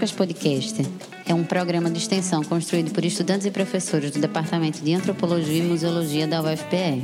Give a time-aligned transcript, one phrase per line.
[0.00, 0.82] Biológicas Podcast
[1.26, 5.62] é um programa de extensão construído por estudantes e professores do Departamento de Antropologia e
[5.62, 7.02] Museologia da UFPE.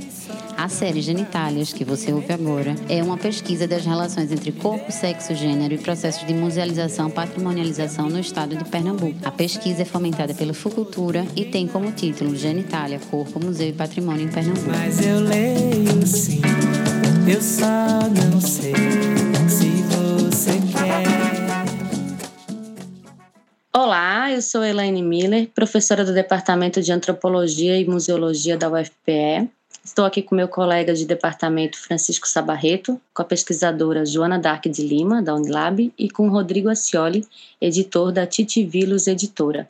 [0.56, 5.34] A série Genitálias, que você ouve agora, é uma pesquisa das relações entre corpo, sexo,
[5.34, 9.18] gênero e processos de musealização patrimonialização no estado de Pernambuco.
[9.22, 14.24] A pesquisa é fomentada pela Fucultura e tem como título Genitália, Corpo, Museu e Patrimônio
[14.24, 14.70] em Pernambuco.
[14.70, 16.40] Mas eu leio sim,
[17.28, 19.15] eu só não sei
[24.36, 29.48] eu sou Elaine Miller, professora do Departamento de Antropologia e Museologia da UFPE.
[29.82, 34.86] Estou aqui com meu colega de departamento Francisco Sabarreto, com a pesquisadora Joana Dark de
[34.86, 37.26] Lima, da Unilab, e com Rodrigo Acioli,
[37.62, 39.66] editor da Titivilus Editora.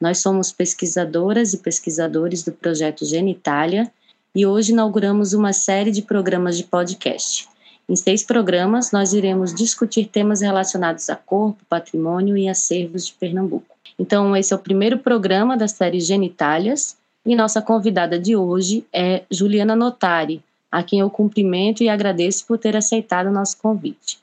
[0.00, 3.90] Nós somos pesquisadoras e pesquisadores do projeto Genitalia
[4.32, 7.48] e hoje inauguramos uma série de programas de podcast.
[7.88, 13.75] Em seis programas, nós iremos discutir temas relacionados a corpo, patrimônio e acervos de Pernambuco.
[13.98, 19.24] Então, esse é o primeiro programa da série Genitálias e nossa convidada de hoje é
[19.30, 24.18] Juliana Notari, a quem eu cumprimento e agradeço por ter aceitado o nosso convite.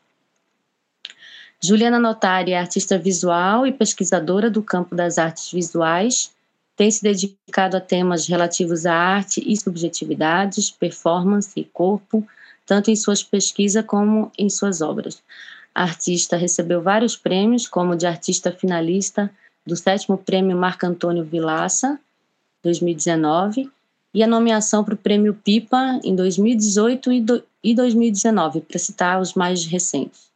[1.59, 6.31] Juliana Notari é artista visual e pesquisadora do campo das artes visuais,
[6.75, 12.27] tem se dedicado a temas relativos à arte e subjetividades, performance e corpo,
[12.65, 15.21] tanto em suas pesquisas como em suas obras.
[15.73, 19.31] A artista recebeu vários prêmios, como de artista finalista
[19.65, 21.99] do sétimo prêmio Marco Antônio Vilaça,
[22.63, 23.69] 2019,
[24.13, 27.11] e a nomeação para o prêmio Pipa em 2018
[27.63, 30.31] e 2019, para citar os mais recentes.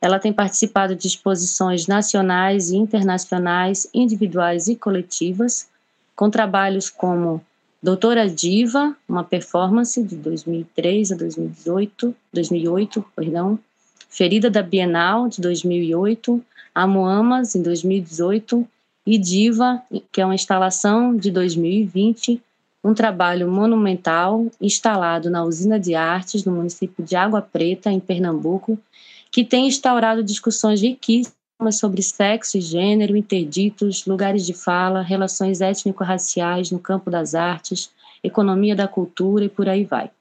[0.00, 5.68] Ela tem participado de exposições nacionais e internacionais, individuais e coletivas,
[6.16, 7.44] com trabalhos como
[7.80, 13.58] Doutora Diva, uma performance de 2003 a 2018, 2008, perdão.
[14.10, 16.44] Ferida da Bienal de 2008,
[16.78, 18.64] Amoamas em 2018
[19.04, 22.40] e Diva, que é uma instalação de 2020,
[22.84, 28.78] um trabalho monumental instalado na usina de artes no município de Água Preta, em Pernambuco,
[29.28, 31.34] que tem instaurado discussões riquíssimas
[31.72, 37.90] sobre sexo e gênero, interditos, lugares de fala, relações étnico-raciais no campo das artes,
[38.22, 40.12] economia da cultura e por aí vai.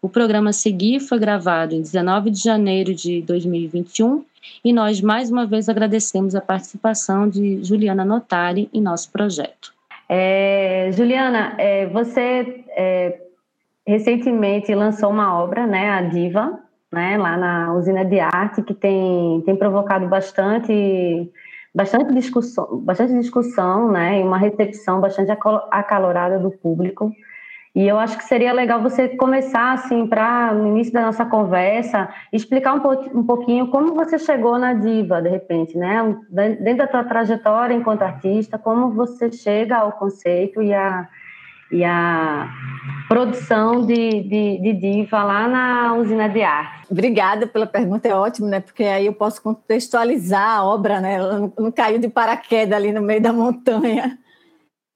[0.00, 4.24] O programa seguir foi gravado em 19 de janeiro de 2021
[4.64, 9.72] e nós mais uma vez agradecemos a participação de Juliana Notari em nosso projeto.
[10.08, 13.20] É, Juliana, é, você é,
[13.86, 16.58] recentemente lançou uma obra, né, a Diva,
[16.90, 21.30] né, lá na usina de arte, que tem, tem provocado bastante,
[21.74, 25.30] bastante discussão, bastante discussão, né, e uma recepção bastante
[25.70, 27.12] acalorada do público.
[27.78, 32.08] E eu acho que seria legal você começar, assim, para no início da nossa conversa,
[32.32, 36.16] explicar um, po um pouquinho como você chegou na diva, de repente, né?
[36.28, 41.06] Dentro da tua trajetória enquanto artista, como você chega ao conceito e a,
[41.70, 42.48] e a
[43.06, 46.84] produção de, de, de, diva lá na usina de arte.
[46.90, 48.58] Obrigada pela pergunta, é ótimo, né?
[48.58, 51.14] Porque aí eu posso contextualizar a obra, né?
[51.14, 54.18] Ela não caiu de paraquedas ali no meio da montanha.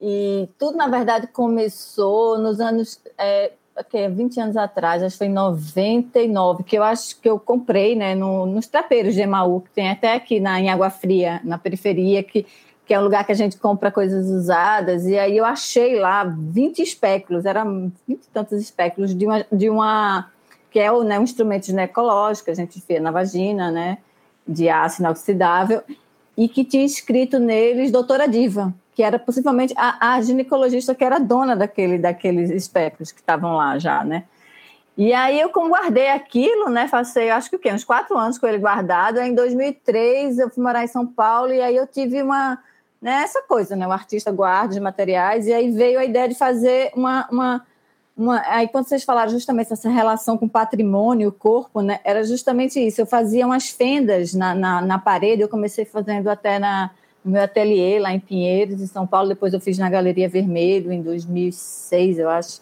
[0.05, 2.99] E tudo, na verdade, começou nos anos.
[3.17, 7.39] É, okay, 20 anos atrás, acho que foi em 99, que eu acho que eu
[7.39, 11.39] comprei né, no, nos trapeiros de Emaú, que tem até aqui na, em Água Fria,
[11.43, 12.45] na periferia, que
[12.85, 16.23] que é um lugar que a gente compra coisas usadas, e aí eu achei lá
[16.25, 20.29] 20 espéculos, eram 20 e tantos espéculos de uma, de uma
[20.69, 23.99] que é né, um instrumento ginecológico, a gente vê na vagina, né,
[24.45, 25.81] de aço inoxidável,
[26.35, 31.19] e que tinha escrito neles doutora Diva, que era possivelmente a, a ginecologista que era
[31.19, 34.25] dona daquele, daqueles espéculos que estavam lá já, né.
[34.95, 38.45] E aí eu guardei aquilo, né, passei acho que o quê, uns quatro anos com
[38.45, 42.21] ele guardado, aí em 2003 eu fui morar em São Paulo e aí eu tive
[42.21, 42.59] uma
[43.03, 43.85] né, essa coisa, né?
[43.85, 47.67] O artista guarda os materiais, e aí veio a ideia de fazer uma, uma,
[48.15, 48.41] uma.
[48.47, 51.99] Aí, quando vocês falaram justamente dessa relação com o patrimônio, o corpo, né?
[52.05, 53.01] Era justamente isso.
[53.01, 56.91] Eu fazia umas fendas na, na, na parede, eu comecei fazendo até na,
[57.23, 60.91] no meu ateliê lá em Pinheiros, em São Paulo, depois eu fiz na Galeria Vermelho,
[60.91, 62.61] em 2006, eu acho.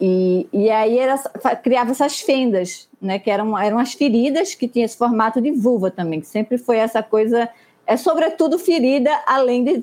[0.00, 1.16] E, e aí era,
[1.62, 5.90] criava essas fendas, né, que eram, eram as feridas que tinham esse formato de vulva
[5.90, 7.48] também, que sempre foi essa coisa
[7.86, 9.82] é sobretudo ferida além, de,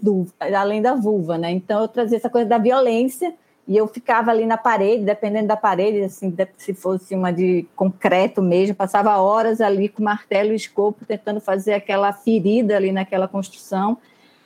[0.54, 1.52] além da vulva, né?
[1.52, 3.34] Então eu trazia essa coisa da violência
[3.68, 8.42] e eu ficava ali na parede, dependendo da parede, assim, se fosse uma de concreto
[8.42, 13.98] mesmo, passava horas ali com martelo e escopo tentando fazer aquela ferida ali naquela construção.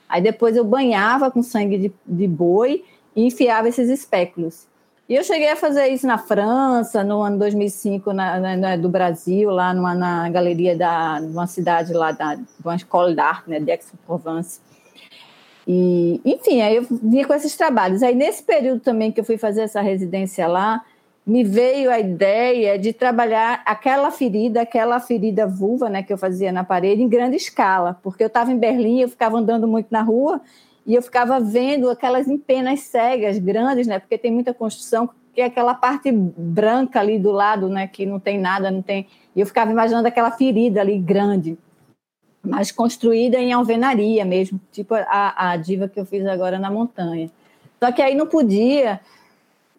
[0.08, 2.84] Aí depois eu banhava com sangue de, de boi
[3.14, 4.68] e enfiava esses espéculos.
[5.08, 8.88] E eu cheguei a fazer isso na França, no ano 2005, na, na, na do
[8.88, 13.48] Brasil, lá numa, na galeria da, de uma cidade lá, da, de uma escola d'arte,
[13.48, 14.60] né, de Aix-en-Provence.
[15.70, 18.02] E, enfim, aí eu vinha com esses trabalhos.
[18.02, 20.82] Aí, nesse período também que eu fui fazer essa residência lá,
[21.26, 26.50] me veio a ideia de trabalhar aquela ferida, aquela ferida vulva, né, que eu fazia
[26.50, 30.00] na parede, em grande escala, porque eu estava em Berlim, eu ficava andando muito na
[30.00, 30.40] rua,
[30.86, 33.98] e eu ficava vendo aquelas empenas cegas grandes, né?
[33.98, 37.86] Porque tem muita construção que é aquela parte branca ali do lado, né?
[37.86, 39.06] Que não tem nada, não tem.
[39.36, 41.58] E eu ficava imaginando aquela ferida ali grande,
[42.42, 47.30] mas construída em alvenaria mesmo, tipo a, a diva que eu fiz agora na montanha.
[47.78, 49.00] Só que aí não podia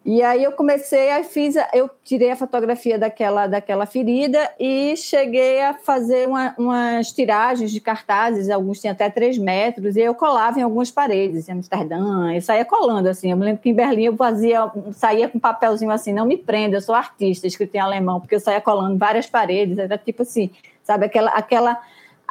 [0.02, 5.60] e aí eu comecei, aí fiz, eu tirei a fotografia daquela, daquela ferida e cheguei
[5.60, 10.58] a fazer uma, umas tiragens de cartazes, alguns tinham até três metros, e eu colava
[10.58, 13.30] em algumas paredes, em Amsterdã, eu saía colando assim.
[13.30, 16.38] Eu me lembro que em Berlim eu fazia, saía com um papelzinho assim, não me
[16.38, 20.22] prenda, eu sou artista, escrito em alemão, porque eu saía colando várias paredes, era tipo
[20.22, 20.50] assim,
[20.82, 21.78] sabe, aquela, aquela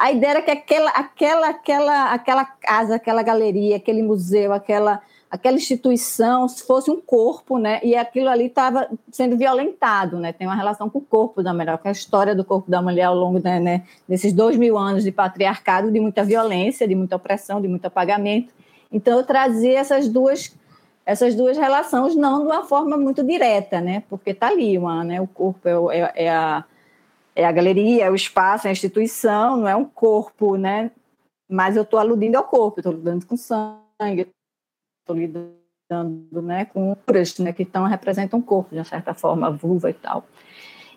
[0.00, 5.56] a ideia era que aquela, aquela, aquela, aquela casa, aquela galeria, aquele museu, aquela aquela
[5.56, 7.80] instituição fosse um corpo, né?
[7.84, 10.32] E aquilo ali estava sendo violentado, né?
[10.32, 13.04] Tem uma relação com o corpo da mulher, com a história do corpo da mulher
[13.04, 17.14] ao longo né, né, desses dois mil anos de patriarcado, de muita violência, de muita
[17.14, 18.52] opressão, de muito apagamento.
[18.90, 20.52] Então eu trazia essas duas
[21.04, 24.02] essas duas relações não de uma forma muito direta, né?
[24.08, 25.20] Porque está ali, uma, né?
[25.20, 26.64] O corpo é, é, é, a
[27.34, 30.90] é a galeria, é o espaço, é a instituição, não é um corpo, né?
[31.48, 34.30] Mas eu estou aludindo ao corpo, estou lidando com sangue,
[35.00, 35.60] estou lidando
[36.42, 39.90] né, com curas né, que estão, representam um corpo, de uma certa forma, a vulva
[39.90, 40.24] e tal.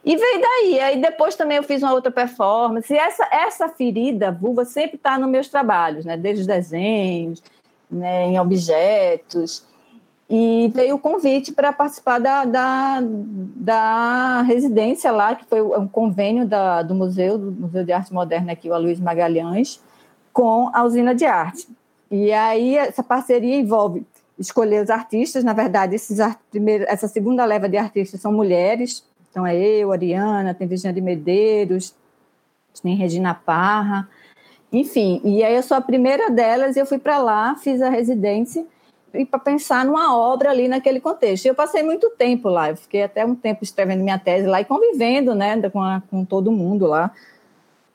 [0.05, 0.79] E veio daí.
[0.79, 2.93] Aí depois também eu fiz uma outra performance.
[2.93, 6.17] E essa, essa ferida vulva sempre está nos meus trabalhos, né?
[6.17, 7.41] desde os desenhos,
[7.89, 9.65] né, em objetos.
[10.29, 16.47] E veio o convite para participar da, da, da, residência lá, que foi um convênio
[16.47, 19.81] da, do Museu, do Museu de Arte Moderna aqui, o Luiz Magalhães,
[20.31, 21.67] com a usina de arte.
[22.09, 24.05] E aí essa parceria envolve
[24.37, 29.45] escolher os artistas, na verdade, esses primeiro, essa segunda leva de artistas são mulheres, então
[29.45, 31.93] é eu, Ariana, tem Virginia de Medeiros,
[32.81, 34.07] tem Regina Parra,
[34.71, 37.89] enfim, e aí eu sou a primeira delas e eu fui para lá, fiz a
[37.89, 38.65] residência
[39.13, 41.45] e para pensar numa obra ali naquele contexto.
[41.45, 44.65] Eu passei muito tempo lá, eu fiquei até um tempo escrevendo minha tese lá e
[44.65, 47.11] convivendo, né, com, a, com todo mundo lá.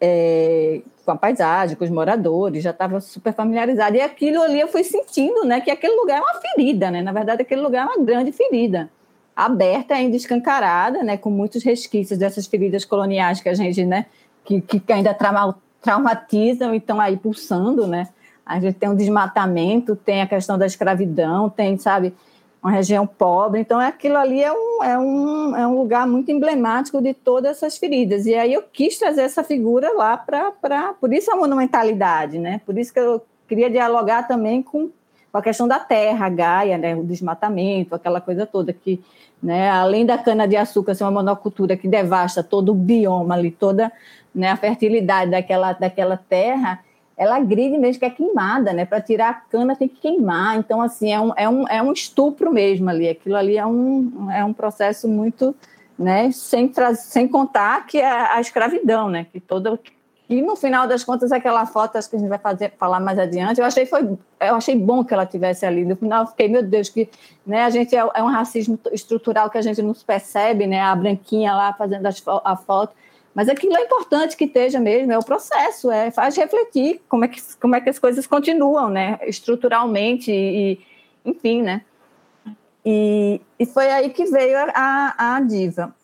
[0.00, 3.96] É, com a paisagem, com os moradores, já estava super familiarizada.
[3.96, 7.02] E aquilo ali eu fui sentindo, né, que aquele lugar é uma ferida, né?
[7.02, 8.90] Na verdade, aquele lugar é uma grande ferida,
[9.34, 14.06] aberta, ainda escancarada, né, com muitos resquícios dessas feridas coloniais que a gente, né,
[14.44, 18.08] que, que ainda trauma, traumatizam e estão aí pulsando, né?
[18.48, 22.14] A gente tem um desmatamento, tem a questão da escravidão, tem, sabe,
[22.62, 23.60] uma região pobre.
[23.60, 27.78] Então, aquilo ali é um, é, um, é um lugar muito emblemático de todas essas
[27.78, 28.26] feridas.
[28.26, 30.94] E aí eu quis trazer essa figura lá para.
[31.00, 32.60] Por isso a monumentalidade, né?
[32.64, 34.90] Por isso que eu queria dialogar também com,
[35.30, 36.96] com a questão da terra, a Gaia, né?
[36.96, 39.00] o desmatamento, aquela coisa toda que.
[39.40, 43.92] Né, além da cana-de-açúcar ser uma monocultura que devasta todo o bioma ali, toda
[44.34, 46.80] né, a fertilidade daquela, daquela terra,
[47.18, 48.84] ela agride mesmo, que é queimada, né?
[48.84, 50.56] Para tirar a cana tem que queimar.
[50.56, 53.08] Então, assim, é um, é um, é um estupro mesmo ali.
[53.08, 55.52] Aquilo ali é um, é um processo muito,
[55.98, 56.30] né?
[56.30, 59.26] Sem, sem contar que é a escravidão, né?
[59.32, 59.80] Que toda.
[60.30, 63.18] E no final das contas, aquela foto, acho que a gente vai fazer, falar mais
[63.18, 64.02] adiante, eu achei, foi,
[64.40, 65.84] eu achei bom que ela tivesse ali.
[65.84, 67.08] No final, eu fiquei, meu Deus, que
[67.44, 70.80] né, a gente é, é um racismo estrutural que a gente não percebe, né?
[70.80, 72.94] A branquinha lá fazendo as, a foto.
[73.34, 77.28] Mas aquilo é importante que esteja mesmo, é o processo, é, faz refletir como é
[77.28, 80.80] que, como é que as coisas continuam, né, estruturalmente e,
[81.24, 81.82] enfim, né.
[82.84, 85.94] E, e foi aí que veio a, a diva,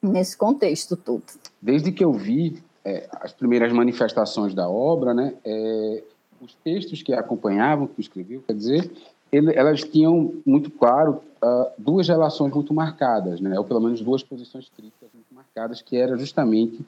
[0.00, 1.24] nesse contexto todo.
[1.60, 6.02] Desde que eu vi é, as primeiras manifestações da obra, né, é,
[6.40, 8.90] os textos que acompanhavam, que escreveu, quer dizer,
[9.30, 14.22] ele, elas tinham muito claro uh, duas relações muito marcadas, né, ou pelo menos duas
[14.22, 15.08] posições críticas
[15.54, 16.80] marcadas, que era justamente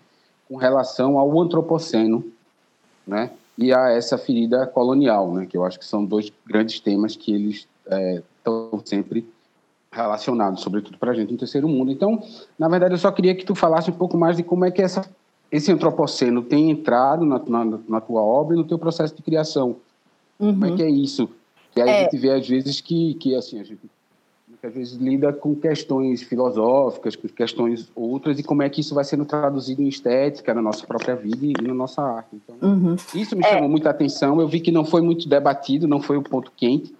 [0.49, 2.25] com relação ao antropoceno,
[3.06, 7.14] né, e a essa ferida colonial, né, que eu acho que são dois grandes temas
[7.14, 7.68] que eles
[8.38, 9.28] estão é, sempre
[9.92, 11.92] relacionados, sobretudo para a gente no terceiro mundo.
[11.92, 12.23] Então,
[12.59, 14.83] na verdade, eu só queria que tu falasse um pouco mais de como é que
[14.83, 15.09] essa,
[15.52, 19.76] esse antropoceno tem entrado na, na, na tua obra e no teu processo de criação.
[20.40, 20.52] Uhum.
[20.52, 20.76] Como é uhum.
[20.76, 21.28] que é isso?
[21.71, 22.00] Que aí é.
[22.00, 23.83] a gente vê, às vezes, que, que assim, a gente
[24.64, 28.94] que às vezes lida com questões filosóficas, com questões outras, e como é que isso
[28.94, 32.28] vai sendo traduzido em estética na nossa própria vida e na nossa arte.
[32.33, 32.97] Então, uhum.
[33.14, 33.68] isso me chamou é.
[33.68, 34.40] muita atenção.
[34.40, 36.94] Eu vi que não foi muito debatido, não foi o ponto quente,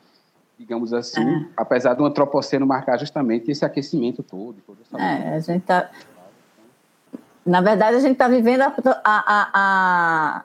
[0.59, 1.47] digamos assim, é.
[1.57, 4.57] apesar do antropoceno marcar justamente esse aquecimento todo.
[4.99, 5.91] é, a gente tá...
[7.47, 10.43] Na verdade, a gente está vivendo a, a, a,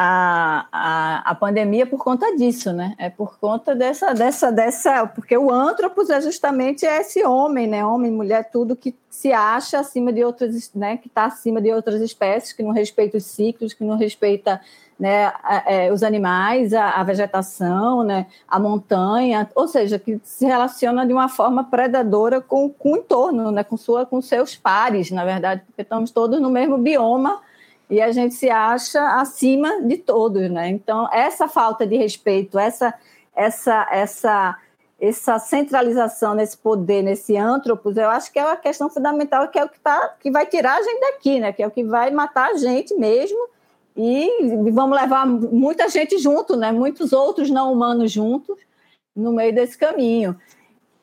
[0.00, 2.94] a, a, a, pandemia por conta disso, né?
[2.98, 7.84] É por conta dessa, dessa, dessa, porque o antropos é justamente esse homem, né?
[7.84, 10.98] Homem, mulher, tudo que se acha acima de outras, né?
[10.98, 14.60] Que está acima de outras espécies, que não respeita os ciclos, que não respeita
[14.96, 15.32] né,
[15.66, 21.12] é, os animais, a, a, vegetação, né, a montanha, ou seja, que se relaciona de
[21.12, 25.62] uma forma predadora com, com o entorno, né, com, sua, com seus pares, na verdade,
[25.66, 27.40] porque estamos todos no mesmo bioma
[27.90, 30.68] e a gente se acha acima de todos, né?
[30.68, 32.94] Então essa falta de respeito, essa
[33.34, 34.58] essa essa
[35.00, 39.64] essa centralização nesse poder, nesse antropos, eu acho que é uma questão fundamental, que é
[39.64, 41.52] o que tá, que vai tirar a gente daqui, né?
[41.52, 43.38] Que é o que vai matar a gente mesmo
[43.96, 44.28] e
[44.72, 46.72] vamos levar muita gente junto, né?
[46.72, 48.56] Muitos outros não humanos juntos
[49.14, 50.36] no meio desse caminho.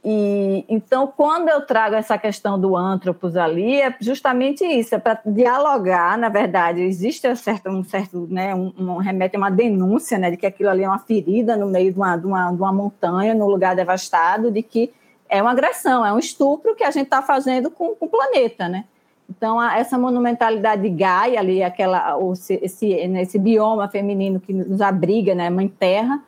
[0.07, 5.19] E, então, quando eu trago essa questão do antropos ali, é justamente isso, é para
[5.25, 10.19] dialogar, na verdade, existe um certo, um certo né, um, um, remete a uma denúncia,
[10.19, 12.61] né, de que aquilo ali é uma ferida no meio de uma, de uma, de
[12.61, 14.93] uma montanha, num lugar devastado, de que
[15.27, 18.69] é uma agressão, é um estupro que a gente está fazendo com, com, o planeta,
[18.69, 18.85] né?
[19.27, 24.81] Então, a, essa monumentalidade de Gaia ali, aquela, esse, esse, esse bioma feminino que nos
[24.81, 26.21] abriga, né, Mãe Terra,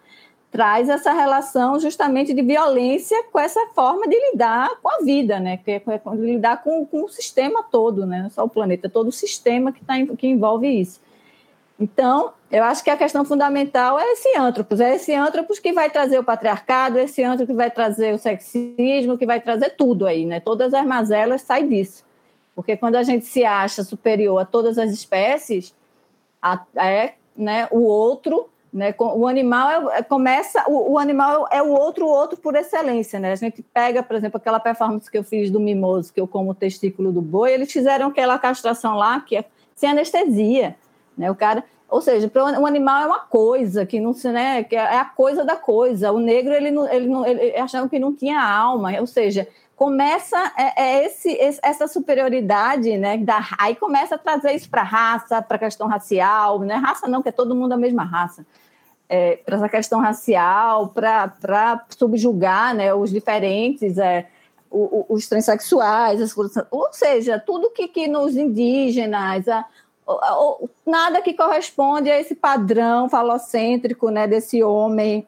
[0.51, 5.57] traz essa relação justamente de violência com essa forma de lidar com a vida, né?
[5.57, 8.23] Que é, é lidar com, com, o sistema todo, né?
[8.23, 11.01] Não só o planeta, todo o sistema que, tá, que envolve isso.
[11.79, 15.91] Então, eu acho que a questão fundamental é esse antropos, é esse antropos que vai
[15.91, 20.25] trazer o patriarcado, esse antropos que vai trazer o sexismo, que vai trazer tudo aí,
[20.25, 20.39] né?
[20.39, 22.03] Todas as mazelas saem disso.
[22.55, 25.75] Porque quando a gente se acha superior a todas as espécies,
[26.75, 28.93] é né, o outro né?
[28.99, 33.19] O animal é, é, começa, o, o, animal é o outro o outro por excelência,
[33.19, 33.31] né?
[33.31, 36.51] A gente pega, por exemplo, aquela performance que eu fiz do mimoso, que eu como
[36.51, 40.75] o testículo do boi, eles fizeram aquela castração lá que é sem anestesia,
[41.17, 41.31] né?
[41.31, 44.63] O cara, ou seja, o animal é uma coisa que não se, né?
[44.63, 46.11] Que é a coisa da coisa.
[46.11, 50.37] O negro ele não, ele não, ele achava que não tinha alma, ou seja, começa
[50.55, 53.17] é, é esse, esse, essa superioridade, né?
[53.17, 56.75] Da, aí começa a trazer isso para raça, para questão racial, né?
[56.75, 58.45] Raça não, que é todo mundo a mesma raça.
[59.09, 64.27] É, para essa questão racial, para subjugar né, os diferentes, é,
[64.69, 66.35] os, os transexuais, as,
[66.69, 69.65] ou seja, tudo que, que nos indígenas, a,
[70.07, 75.25] a, nada que corresponde a esse padrão falocêntrico né, desse homem,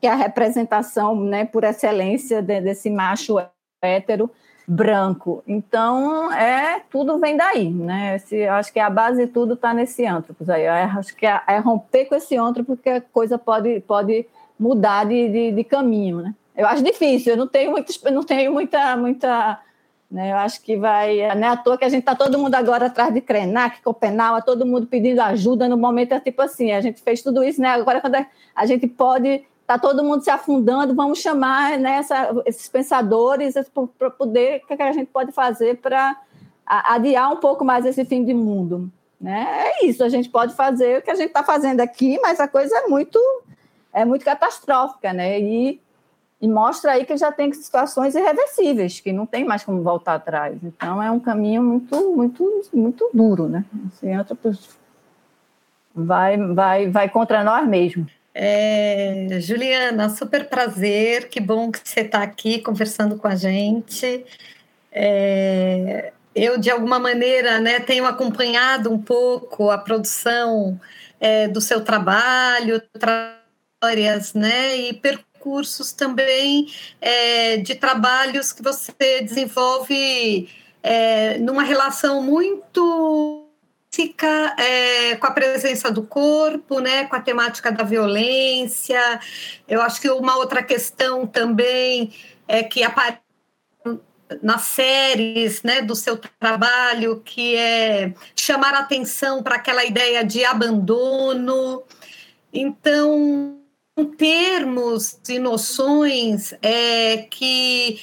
[0.00, 3.36] que é a representação né, por excelência de, desse macho
[3.82, 4.30] hétero
[4.66, 5.42] branco.
[5.46, 8.16] Então, é tudo vem daí, né?
[8.16, 10.66] Esse, acho que a base de tudo está nesse antropos aí.
[10.66, 14.26] Acho que é, é, romper com esse antro porque a coisa pode, pode
[14.58, 16.34] mudar de, de, de, caminho, né?
[16.56, 19.58] Eu acho difícil, eu não tenho, muito, não tenho muita, muita
[20.12, 20.30] né?
[20.30, 21.34] Eu acho que vai.
[21.34, 24.40] Não é à toa que a gente está todo mundo agora atrás de Krenak, Copenau,
[24.42, 27.70] todo mundo pedindo ajuda no momento, é tipo assim, a gente fez tudo isso, né?
[27.70, 28.16] Agora, quando
[28.54, 29.42] a gente pode
[29.72, 33.54] está todo mundo se afundando, vamos chamar né, essa, esses pensadores
[33.98, 36.16] para poder, o que, que a gente pode fazer para
[36.66, 38.90] adiar um pouco mais esse fim de mundo.
[39.20, 39.46] Né?
[39.80, 42.48] É isso, a gente pode fazer o que a gente está fazendo aqui, mas a
[42.48, 43.18] coisa é muito,
[43.92, 45.40] é muito catastrófica, né?
[45.40, 45.80] E,
[46.40, 50.58] e mostra aí que já tem situações irreversíveis, que não tem mais como voltar atrás.
[50.62, 53.64] Então é um caminho muito, muito, muito duro, né?
[53.86, 54.08] Assim,
[55.94, 58.21] vai, vai, vai contra nós mesmos.
[58.34, 64.24] É, Juliana, super prazer, que bom que você está aqui conversando com a gente.
[64.90, 70.80] É, eu, de alguma maneira, né, tenho acompanhado um pouco a produção
[71.20, 76.68] é, do seu trabalho, trabalhos, né, e percursos também
[77.00, 80.48] é, de trabalhos que você desenvolve
[80.82, 83.41] é, numa relação muito
[83.92, 89.20] física, é, com a presença do corpo, né, com a temática da violência.
[89.68, 92.12] Eu acho que uma outra questão também
[92.48, 93.20] é que aparece
[94.42, 101.82] nas séries né, do seu trabalho, que é chamar atenção para aquela ideia de abandono.
[102.50, 103.58] Então,
[104.16, 108.00] termos e noções é, que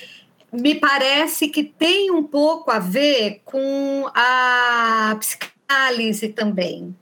[0.51, 6.95] me parece que tem um pouco a ver com a psicanálise psicanálise também.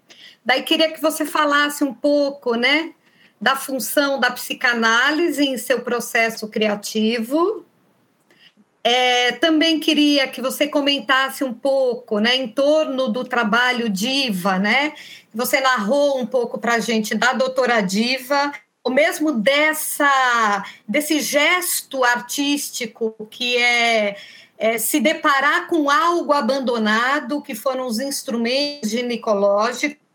[0.45, 2.91] Daí queria que você falasse um pouco, né,
[3.39, 7.65] da função da psicanálise em seu processo criativo.
[8.83, 14.93] É, também queria que você comentasse um pouco, né, em torno do trabalho Diva, né?
[15.33, 18.51] Você narrou um pouco para a gente da doutora Diva,
[18.83, 24.15] ou mesmo dessa desse gesto artístico que é,
[24.57, 30.07] é, se deparar com algo abandonado, que foram os instrumentos ginecológicos,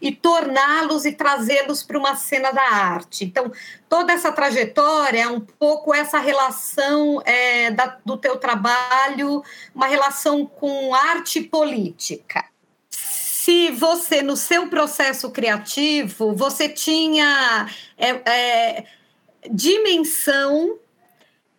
[0.00, 3.24] e torná-los e trazê-los para uma cena da arte.
[3.24, 3.50] Então,
[3.88, 9.42] toda essa trajetória é um pouco essa relação é, da, do teu trabalho,
[9.74, 12.44] uma relação com arte política.
[12.90, 17.66] Se você, no seu processo criativo, você tinha
[17.96, 18.84] é, é,
[19.50, 20.78] dimensão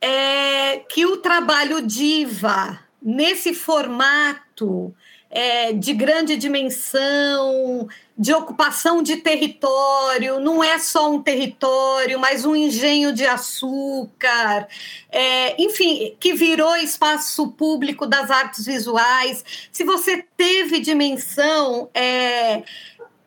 [0.02, 4.94] é, que o trabalho diva, nesse formato,
[5.32, 7.88] é, de grande dimensão,
[8.18, 14.68] de ocupação de território, não é só um território, mas um engenho de açúcar,
[15.12, 19.46] é, enfim, que virou espaço público das artes visuais.
[19.72, 22.64] Se você teve dimensão é,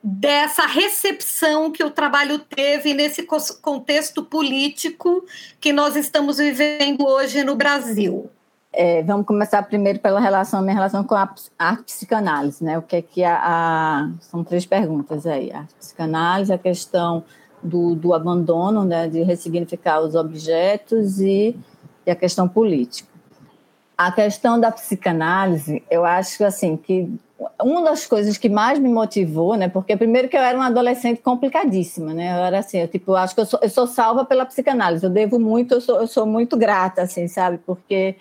[0.02, 3.24] dessa recepção que o trabalho teve nesse
[3.60, 5.24] contexto político
[5.60, 8.28] que nós estamos vivendo hoje no Brasil.
[8.72, 12.78] É, vamos começar primeiro pela relação, minha relação com a psicanálise, né?
[12.78, 17.22] O que é que a, a são três perguntas aí: a psicanálise, a questão
[17.62, 19.08] do, do abandono, né?
[19.08, 21.54] De ressignificar os objetos e,
[22.06, 23.12] e a questão política.
[23.96, 27.14] A questão da psicanálise, eu acho assim que
[27.62, 29.68] uma das coisas que mais me motivou, né?
[29.68, 32.32] Porque primeiro que eu era uma adolescente complicadíssima, né?
[32.32, 35.04] Eu era assim, eu, tipo, acho que eu sou, eu sou salva pela psicanálise.
[35.04, 37.58] Eu devo muito, eu sou, eu sou muito grata, assim, sabe?
[37.58, 38.16] Porque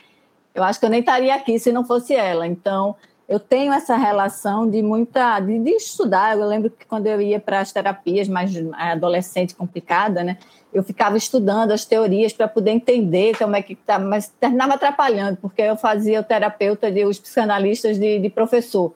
[0.54, 2.46] eu acho que eu nem estaria aqui se não fosse ela.
[2.48, 2.96] Então,
[3.32, 6.38] eu tenho essa relação de muita de, de estudar.
[6.38, 10.38] Eu lembro que quando eu ia para as terapias mais adolescente complicada, né,
[10.74, 15.38] eu ficava estudando as teorias para poder entender como é que tá, mas terminava atrapalhando
[15.38, 18.94] porque eu fazia o terapeuta de os psicanalistas de, de professor.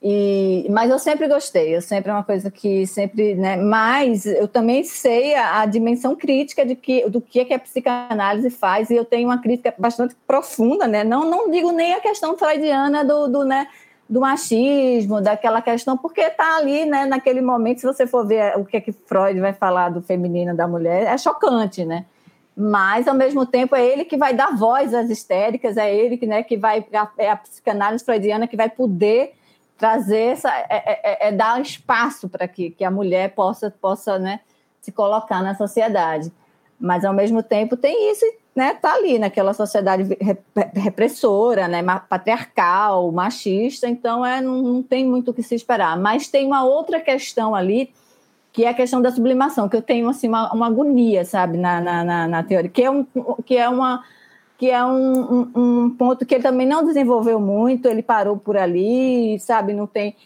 [0.00, 3.56] E, mas eu sempre gostei, eu sempre é uma coisa que sempre, né?
[3.56, 7.58] Mas eu também sei a, a, dimensão crítica de que do que, é que a
[7.58, 11.02] psicanálise faz e eu tenho uma crítica bastante profunda, né?
[11.02, 13.66] Não, não digo nem a questão freudiana do, do né?
[14.08, 18.64] do machismo, daquela questão, porque está ali, né, naquele momento, se você for ver o
[18.64, 22.06] que é que Freud vai falar do feminino da mulher, é chocante, né?
[22.56, 26.26] Mas, ao mesmo tempo, é ele que vai dar voz às histéricas, é ele que,
[26.26, 26.84] né, que vai,
[27.18, 29.34] é a psicanálise freudiana que vai poder
[29.78, 34.18] trazer essa, é, é, é, é dar espaço para que, que a mulher possa, possa
[34.18, 34.40] né,
[34.80, 36.32] se colocar na sociedade.
[36.78, 40.04] Mas, ao mesmo tempo, tem isso, né, tá ali naquela sociedade
[40.74, 45.96] repressora, né, patriarcal, machista, então é, não, não tem muito o que se esperar.
[45.96, 47.92] Mas tem uma outra questão ali,
[48.52, 51.80] que é a questão da sublimação, que eu tenho assim, uma, uma agonia, sabe, na,
[51.80, 53.06] na, na, na teoria, que é, um,
[53.44, 54.02] que é uma
[54.58, 58.56] que é um, um, um, ponto que ele também não desenvolveu muito, ele parou por
[58.56, 60.16] ali, sabe, não tem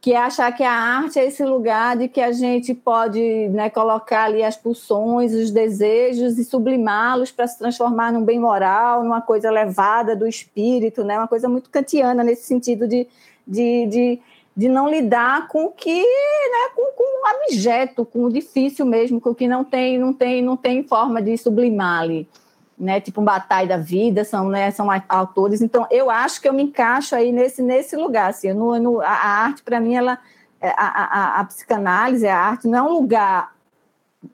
[0.00, 3.68] que é achar que a arte é esse lugar de que a gente pode né,
[3.68, 9.20] colocar ali as pulsões, os desejos e sublimá-los para se transformar num bem moral, numa
[9.20, 13.06] coisa elevada do espírito, né, uma coisa muito kantiana nesse sentido de,
[13.46, 14.18] de, de,
[14.56, 19.20] de não lidar com o que, né, com, com o objeto, com o difícil mesmo,
[19.20, 22.26] com o que não tem, não tem, não tem forma de sublimar ali
[22.80, 25.60] né, tipo um Batalha da Vida, são, né, são autores.
[25.60, 28.30] Então, eu acho que eu me encaixo aí nesse, nesse lugar.
[28.30, 30.18] Assim, no, no, a, arte, para mim, ela,
[30.60, 33.54] é, a, a, a, psicanálise, a arte, não é um lugar,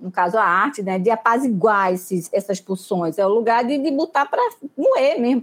[0.01, 3.91] no caso a arte, né, de apaziguar esses, essas pulsões, é o lugar de, de
[3.91, 4.43] botar para
[4.79, 5.43] moer mesmo,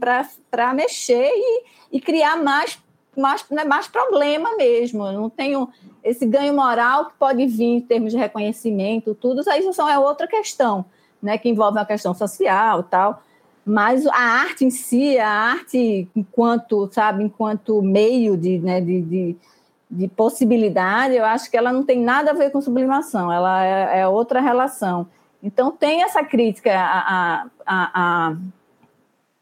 [0.49, 2.79] para mexer e, e criar mais,
[3.17, 5.05] mais, né, mais problema mesmo.
[5.05, 5.67] Eu não tenho
[6.01, 9.99] esse ganho moral que pode vir em termos de reconhecimento, tudo, isso aí só é
[9.99, 10.85] outra questão
[11.23, 13.23] né, que envolve uma questão social tal.
[13.65, 19.37] Mas a arte em si, a arte enquanto, sabe, enquanto meio de, né, de, de,
[19.89, 24.01] de possibilidade, eu acho que ela não tem nada a ver com sublimação, ela é,
[24.01, 25.07] é outra relação.
[25.41, 28.35] Então, tem essa crítica a, a, a,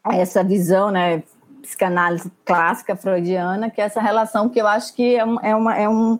[0.04, 1.22] a, essa visão, né,
[1.60, 5.88] psicanálise clássica freudiana, que é essa relação que eu acho que é, é, uma, é,
[5.88, 6.18] um,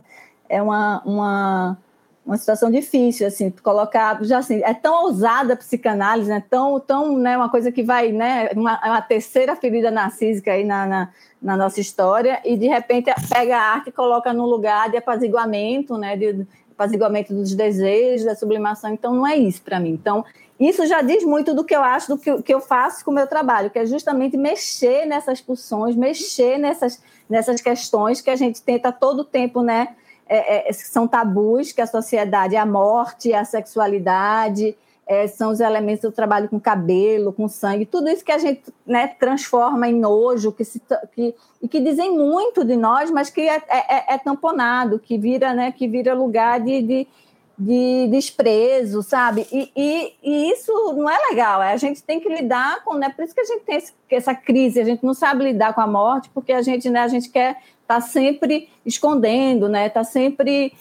[0.48, 1.79] é uma, uma
[2.25, 7.19] uma situação difícil, assim, colocar, já assim, é tão ousada a psicanálise, né, tão, tão,
[7.19, 11.09] né, uma coisa que vai, né, uma, uma terceira ferida narcísica aí na, na,
[11.43, 15.99] na, nossa história, e de repente pega a arte e coloca num lugar de apaziguamento,
[15.99, 19.91] né, de apaziguamento dos desejos, da sublimação, então não é isso para mim.
[19.91, 20.25] Então,
[20.61, 23.15] isso já diz muito do que eu acho, do que, que eu faço com o
[23.15, 28.63] meu trabalho, que é justamente mexer nessas pulsões, mexer nessas, nessas questões que a gente
[28.63, 29.89] tenta todo o tempo, né,
[30.37, 34.75] é, é, são tabus que a sociedade, a morte, a sexualidade,
[35.07, 38.62] é, são os elementos do trabalho com cabelo, com sangue, tudo isso que a gente
[38.87, 40.81] né, transforma em nojo, que, se,
[41.14, 45.18] que, e que dizem muito de nós, mas que é, é, é, é tamponado, que
[45.18, 47.07] vira, né, que vira lugar de, de,
[47.59, 49.47] de desprezo, sabe?
[49.53, 51.62] E, e, e, isso não é legal.
[51.62, 53.11] É, a gente tem que lidar com, né?
[53.11, 54.81] Por isso que a gente tem esse, essa crise.
[54.81, 57.01] A gente não sabe lidar com a morte, porque a gente, né?
[57.01, 59.88] A gente quer estar tá sempre escondendo, né?
[59.88, 60.73] Tá sempre,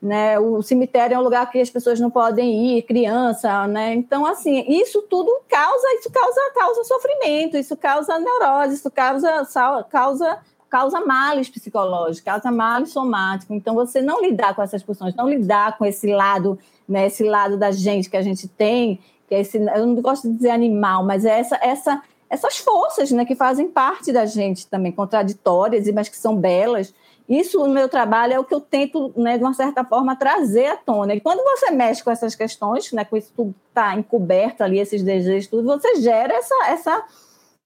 [0.00, 0.38] né?
[0.38, 3.94] O cemitério é um lugar que as pessoas não podem ir, criança, né?
[3.94, 9.46] Então, assim, isso tudo causa, isso causa, causa sofrimento, isso causa neurose, isso causa,
[9.90, 10.40] causa
[10.72, 13.54] causa males psicológicos, causa males somáticos.
[13.54, 17.58] Então, você não lidar com essas pulsões, não lidar com esse lado, né, esse lado
[17.58, 21.04] da gente que a gente tem, que é esse, eu não gosto de dizer animal,
[21.04, 26.08] mas é essa, essa, essas forças né, que fazem parte da gente também, contraditórias, mas
[26.08, 26.94] que são belas.
[27.28, 30.68] Isso, no meu trabalho, é o que eu tento, né, de uma certa forma, trazer
[30.68, 31.14] à tona.
[31.14, 35.02] E quando você mexe com essas questões, né, com isso tudo está encoberto ali, esses
[35.02, 37.04] desejos, tudo, você gera essa, essa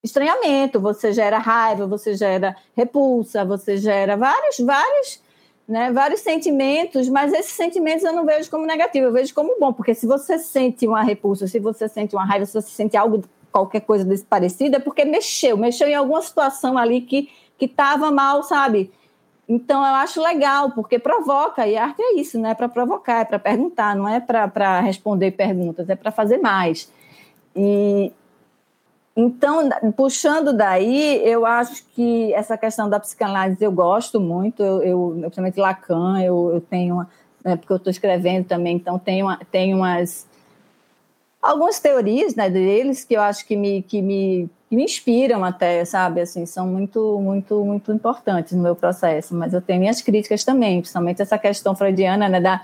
[0.02, 5.22] estranhamento, você gera raiva, você gera repulsa, você gera vários, vários,
[5.68, 9.72] né, vários sentimentos, mas esses sentimentos eu não vejo como negativo, eu vejo como bom,
[9.72, 13.22] porque se você sente uma repulsa, se você sente uma raiva, se você sente algo,
[13.56, 18.42] qualquer coisa desse parecido, é porque mexeu, mexeu em alguma situação ali que estava mal,
[18.42, 18.92] sabe?
[19.48, 23.24] Então eu acho legal, porque provoca, e arte é isso, não é para provocar, é
[23.24, 26.92] para perguntar, não é para responder perguntas, é para fazer mais.
[27.54, 28.12] E,
[29.16, 35.20] então, puxando daí, eu acho que essa questão da psicanálise eu gosto muito, eu, eu
[35.20, 37.06] principalmente Lacan, eu, eu tenho,
[37.42, 40.26] né, porque eu estou escrevendo também, então tenho, tenho umas,
[41.50, 45.84] algumas teorias né, deles que eu acho que me, que, me, que me inspiram até,
[45.84, 50.44] sabe, assim, são muito, muito, muito importantes no meu processo, mas eu tenho minhas críticas
[50.44, 52.60] também, principalmente essa questão freudiana, né, da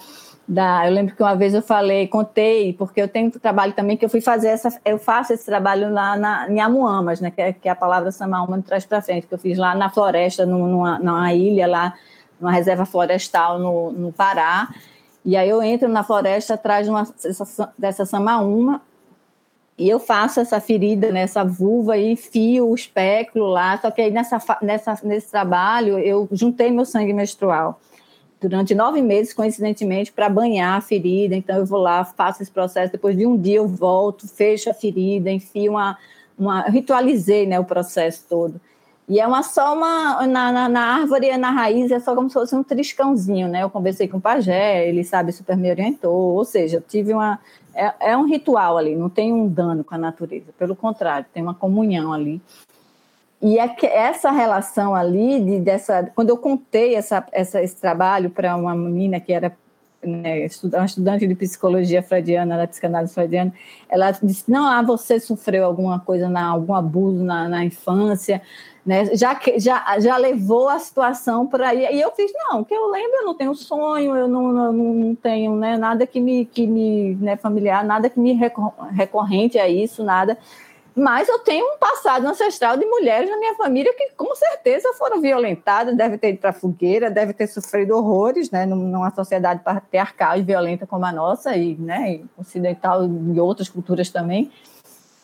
[0.46, 3.96] da, eu lembro que uma vez eu falei, contei, porque eu tenho um trabalho também
[3.96, 7.40] que eu fui fazer essa, eu faço esse trabalho lá na, em Amuamas, né, que
[7.40, 10.44] é, que é a palavra Samaúma trás para frente, que eu fiz lá na floresta,
[10.44, 11.94] numa, numa ilha lá,
[12.40, 14.68] numa reserva florestal no, no Pará.
[15.24, 17.06] E aí eu entro na floresta atrás de uma,
[17.78, 18.82] dessa, Samaúma
[19.78, 23.78] e eu faço essa ferida nessa vulva e fio o espéculo lá.
[23.78, 27.80] Só que aí nessa, nessa, nesse trabalho eu juntei meu sangue menstrual
[28.42, 31.34] durante nove meses, coincidentemente, para banhar a ferida.
[31.34, 32.90] Então, eu vou lá, faço esse processo.
[32.90, 35.96] Depois de um dia, eu volto, fecho a ferida, enfio uma.
[36.36, 38.60] uma ritualizei né, o processo todo.
[39.08, 40.26] E é uma só uma.
[40.26, 43.62] Na, na, na, árvore na raiz é só como se fosse um triscãozinho, né?
[43.62, 46.34] Eu conversei com o pajé, ele sabe, super me orientou.
[46.34, 47.38] Ou seja, tive uma.
[47.74, 50.52] É, é um ritual ali, não tem um dano com a natureza.
[50.58, 52.40] Pelo contrário, tem uma comunhão ali.
[53.40, 58.54] E é essa relação ali, de, dessa, quando eu contei essa, essa, esse trabalho para
[58.54, 59.52] uma menina que era
[60.02, 63.52] né, uma estudante de psicologia freudiana, da psicanálise freudiana,
[63.88, 68.42] ela disse, não, ah, você sofreu alguma coisa, na, algum abuso na, na infância,
[68.84, 71.86] né, já, já, já levou a situação para aí.
[71.94, 75.14] E eu fiz, não, que eu lembro, eu não tenho sonho, eu não, não, não
[75.14, 78.32] tenho né, nada que me, que me né, familiar, nada que me
[78.90, 80.36] recorrente a isso, nada.
[80.94, 85.20] Mas eu tenho um passado ancestral de mulheres na minha família que, com certeza, foram
[85.20, 90.42] violentadas, devem ter ido para fogueira, devem ter sofrido horrores, né, numa sociedade patriarcal e
[90.42, 94.50] violenta como a nossa, e, né, ocidental e outras culturas também.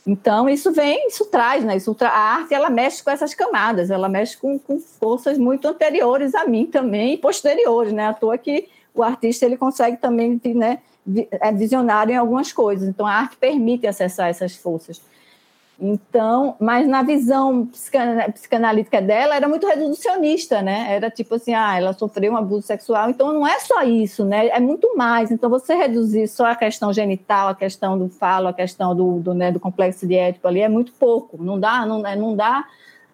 [0.06, 1.76] Então, isso vem, isso traz, né?
[1.76, 2.08] Isso tra...
[2.08, 6.46] A arte, ela mexe com essas camadas, ela mexe com, com forças muito anteriores a
[6.46, 8.06] mim também e posteriores, né?
[8.06, 10.78] À toa que o artista, ele consegue também, né,
[11.30, 12.88] é visionário em algumas coisas.
[12.88, 15.02] Então, a arte permite acessar essas forças.
[15.80, 17.66] Então, mas na visão
[18.34, 20.92] psicanalítica dela era muito reducionista, né?
[20.92, 24.48] Era tipo assim, ah, ela sofreu um abuso sexual, então não é só isso, né?
[24.48, 25.30] É muito mais.
[25.30, 29.32] Então você reduzir só a questão genital, a questão do falo, a questão do, do,
[29.34, 31.40] né, do complexo de ético ali é muito pouco.
[31.40, 32.64] Não dá, não, é, não dá,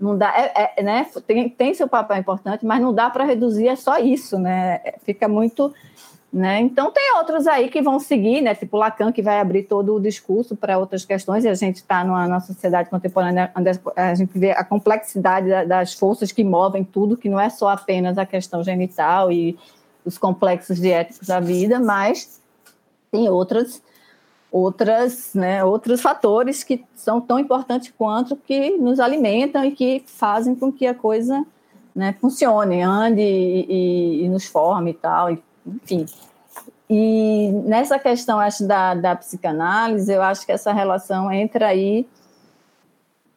[0.00, 1.06] não dá, é, é, né?
[1.26, 4.80] Tem, tem seu papel importante, mas não dá para reduzir é só isso, né?
[5.04, 5.70] Fica muito
[6.34, 6.60] né?
[6.60, 8.56] Então, tem outros aí que vão seguir, né?
[8.56, 12.02] tipo Lacan, que vai abrir todo o discurso para outras questões, e a gente está
[12.02, 17.28] numa, sociedade contemporânea onde a gente vê a complexidade das forças que movem tudo, que
[17.28, 19.56] não é só apenas a questão genital e
[20.04, 22.42] os complexos éticos da vida, mas
[23.12, 23.80] tem outras,
[24.50, 30.56] outras, né, outros fatores que são tão importantes quanto que nos alimentam e que fazem
[30.56, 31.46] com que a coisa
[31.94, 36.06] né, funcione, ande e, e, e nos forme e tal, e enfim.
[36.88, 42.06] E nessa questão, acho, da, da psicanálise, eu acho que essa relação entra aí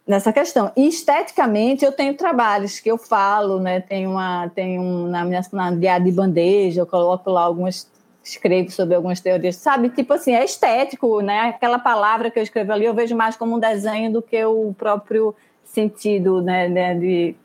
[0.06, 0.72] nessa questão.
[0.76, 3.82] E esteticamente, eu tenho trabalhos que eu falo, né?
[3.82, 7.88] Tem uma, tem um, na minha na diário de bandeja, eu coloco lá algumas
[8.24, 9.90] escrevo sobre algumas teorias, sabe?
[9.90, 11.50] Tipo assim, é estético, né?
[11.50, 14.74] Aquela palavra que eu escrevo ali, eu vejo mais como um desenho do que o
[14.74, 16.68] próprio sentido, né?
[16.68, 17.36] né de...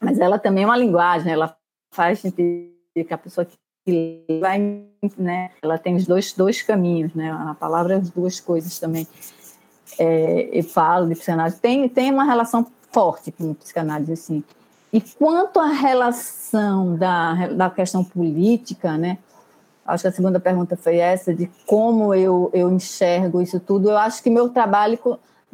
[0.00, 1.56] Mas ela também é uma linguagem, ela
[1.92, 3.44] faz sentido que a pessoa
[3.86, 9.06] né, ela tem os dois, dois caminhos, né, a palavra é as duas coisas também.
[9.98, 14.42] É, eu falo de psicanálise, tem, tem uma relação forte com psicanálise, assim.
[14.92, 19.18] E quanto à relação da, da questão política, né,
[19.84, 23.98] acho que a segunda pergunta foi essa, de como eu, eu enxergo isso tudo, eu
[23.98, 24.98] acho que meu trabalho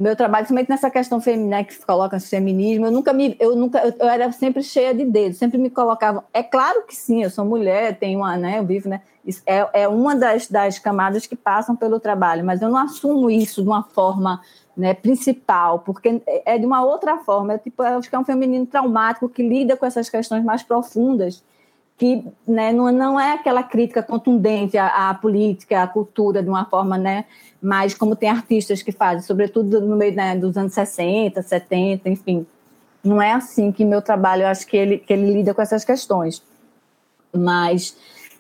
[0.02, 3.80] meu trabalho, principalmente nessa questão feminina né, que coloca feminismo, eu nunca me, eu nunca,
[3.98, 6.22] eu, era sempre cheia de dedos, sempre me colocavam.
[6.32, 9.02] É claro que sim, eu sou mulher, tenho uma, né, eu vivo, né,
[9.44, 13.62] é, é uma das, das camadas que passam pelo trabalho, mas eu não assumo isso
[13.62, 14.40] de uma forma
[14.76, 17.52] né, principal, porque é de uma outra forma.
[17.52, 20.62] É, tipo, eu acho que é um feminino traumático que lida com essas questões mais
[20.62, 21.42] profundas,
[22.00, 26.96] que né, não, é aquela crítica contundente à, à política, à cultura, de uma forma
[26.96, 27.26] né,
[27.60, 32.46] mas como tem artistas que fazem, sobretudo no meio né, dos anos 60, 70, enfim,
[33.04, 35.84] não é assim que meu trabalho, eu acho que ele, que ele lida com essas
[35.84, 36.42] questões.
[37.36, 37.94] Mas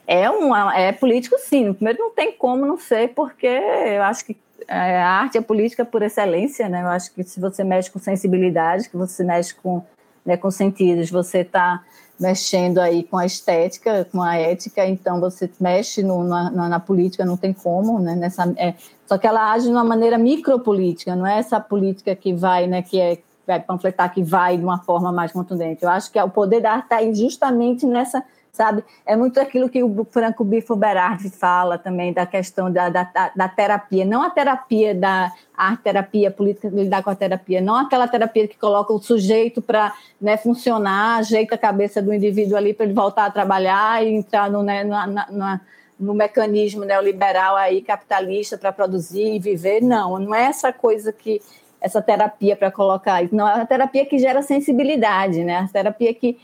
[0.06, 1.74] é, um, é político, sim.
[1.74, 5.84] Primeiro, não tem como não ser, porque eu acho que é, a arte é política
[5.84, 6.82] por excelência, né?
[6.82, 9.82] Eu acho que se você mexe com sensibilidade, que você mexe com,
[10.24, 11.84] né, com sentidos, você está
[12.20, 17.24] mexendo aí com a estética, com a ética, então você mexe no, na, na, política,
[17.24, 18.14] não tem como, né?
[18.14, 18.74] Nessa, é,
[19.06, 22.82] só que ela age de uma maneira micropolítica, não é essa política que vai, né,
[22.82, 25.82] que é vai panfletar, que vai de uma forma mais contundente.
[25.82, 28.84] Eu acho que é o poder da arte está justamente nessa sabe?
[29.06, 33.48] É muito aquilo que o Franco Bifo Berardi fala também da questão da, da, da,
[33.48, 38.48] terapia, não a terapia da arte terapia política lidar com a terapia, não aquela terapia
[38.48, 42.94] que coloca o sujeito para né, funcionar, ajeita a cabeça do indivíduo ali para ele
[42.94, 45.60] voltar a trabalhar e entrar no, né, na, na,
[45.98, 49.82] no mecanismo neoliberal aí capitalista para produzir e viver.
[49.82, 51.40] Não, não é essa coisa que
[51.80, 55.58] essa terapia para colocar não é a terapia que gera sensibilidade, né?
[55.58, 56.38] A terapia que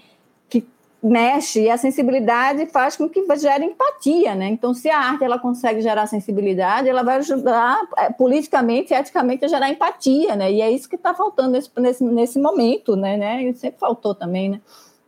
[1.02, 4.48] mexe e a sensibilidade faz com que gere empatia, né?
[4.48, 9.48] Então, se a arte ela consegue gerar sensibilidade, ela vai ajudar é, politicamente, eticamente a
[9.48, 10.50] gerar empatia, né?
[10.50, 13.16] E é isso que está faltando nesse, nesse, nesse momento, né?
[13.16, 13.42] né?
[13.44, 14.61] E sempre faltou também, né?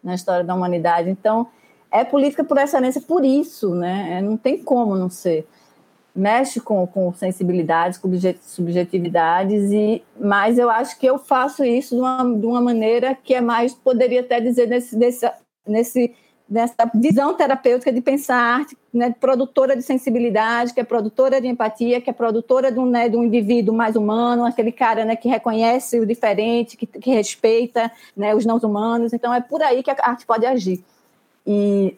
[0.02, 1.10] Na história da humanidade.
[1.10, 1.48] Então,
[1.90, 4.18] é política por excelência por isso, né?
[4.18, 5.48] É, não tem como não ser.
[6.14, 12.00] Mexe com, com sensibilidades, com subjetividades, e, mas eu acho que eu faço isso de
[12.00, 15.24] uma, de uma maneira que é mais, poderia até dizer, nesse, nesse
[15.68, 16.14] nesse,
[16.48, 21.46] nessa visão terapêutica de pensar a arte né, produtora de sensibilidade, que é produtora de
[21.46, 25.14] empatia, que é produtora de um, né, de um indivíduo mais humano, aquele cara né,
[25.14, 29.12] que reconhece o diferente, que, que respeita né, os não humanos.
[29.12, 30.82] Então, é por aí que a arte pode agir.
[31.46, 31.96] E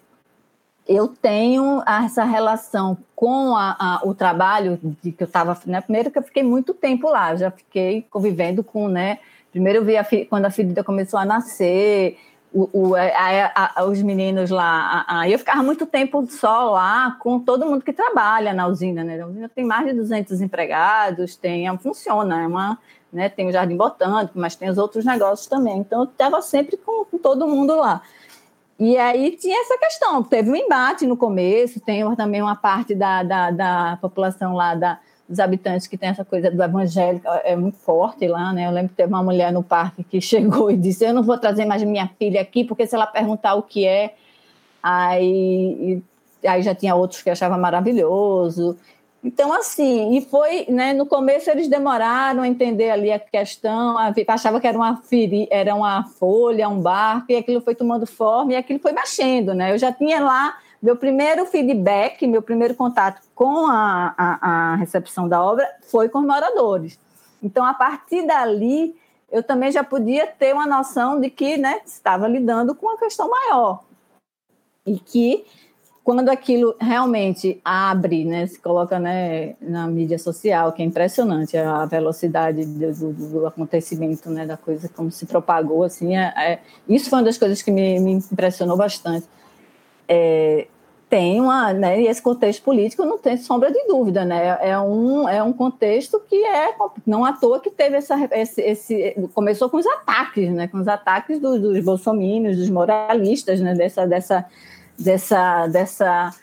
[0.87, 6.11] eu tenho essa relação com a, a, o trabalho de que eu estava, né, primeiro
[6.11, 9.21] que eu fiquei muito tempo lá, já fiquei convivendo com, né,
[9.53, 12.19] primeiro eu vi a, quando a filha começou a nascer,
[12.53, 15.07] o, o, a, a, os meninos lá.
[15.29, 19.21] eu ficava muito tempo só lá com todo mundo que trabalha na usina, né?
[19.21, 22.79] A usina tem mais de 200 empregados, tem, é, funciona, é uma,
[23.13, 25.79] né, tem o jardim botânico, mas tem os outros negócios também.
[25.79, 28.03] Então, eu estava sempre com, com, todo mundo lá.
[28.79, 33.23] E aí tinha essa questão, teve um embate no começo, tem também uma parte da,
[33.23, 34.99] da, da população lá da,
[35.31, 38.67] dos habitantes que tem essa coisa do evangélico é muito forte lá, né?
[38.67, 41.39] Eu lembro que teve uma mulher no parque que chegou e disse: Eu não vou
[41.39, 44.15] trazer mais minha filha aqui, porque se ela perguntar o que é,
[44.83, 46.03] aí,
[46.45, 48.77] aí já tinha outros que achavam maravilhoso.
[49.23, 50.93] Então, assim, e foi, né?
[50.95, 55.75] No começo eles demoraram a entender ali a questão, achava que era uma, feri, era
[55.75, 59.73] uma folha, um barco, e aquilo foi tomando forma e aquilo foi mexendo, né?
[59.73, 65.29] Eu já tinha lá meu primeiro feedback, meu primeiro contato com a, a, a recepção
[65.29, 66.99] da obra foi com os moradores.
[67.43, 68.95] Então, a partir dali,
[69.31, 73.29] eu também já podia ter uma noção de que né, estava lidando com uma questão
[73.31, 73.85] maior.
[74.87, 75.45] E que,
[76.03, 81.85] quando aquilo realmente abre, né, se coloca né, na mídia social, que é impressionante a
[81.85, 87.19] velocidade do, do, acontecimento, né, da coisa, como se propagou, assim, é, é, isso foi
[87.19, 89.27] uma das coisas que me, me impressionou bastante
[90.11, 90.67] é,
[91.09, 95.29] tem uma, né, e esse contexto político não tem sombra de dúvida, né, é um,
[95.29, 96.75] é um contexto que é,
[97.07, 100.89] não à toa que teve essa, esse, esse começou com os ataques, né, com os
[100.89, 104.47] ataques dos, dos bolsomínios, dos moralistas, né, dessa, dessa,
[104.99, 106.35] dessa, dessa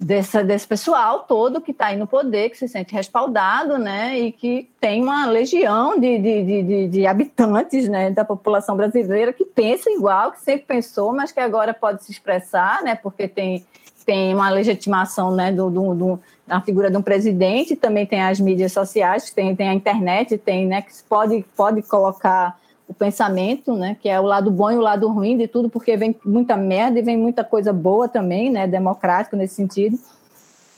[0.00, 4.32] dessa, desse pessoal todo que está aí no poder, que se sente respaldado, né, e
[4.32, 9.90] que tem uma legião de, de, de, de, habitantes, né, da população brasileira que pensa
[9.90, 13.66] igual, que sempre pensou, mas que agora pode se expressar, né, porque tem,
[14.06, 18.40] tem uma legitimação, né, do, do, do da figura de um presidente, também tem as
[18.40, 22.58] mídias sociais, tem, tem a internet, tem, né, que pode, pode colocar
[22.90, 25.96] o pensamento, né, que é o lado bom e o lado ruim de tudo, porque
[25.96, 29.96] vem muita merda e vem muita coisa boa também, né, democrático nesse sentido.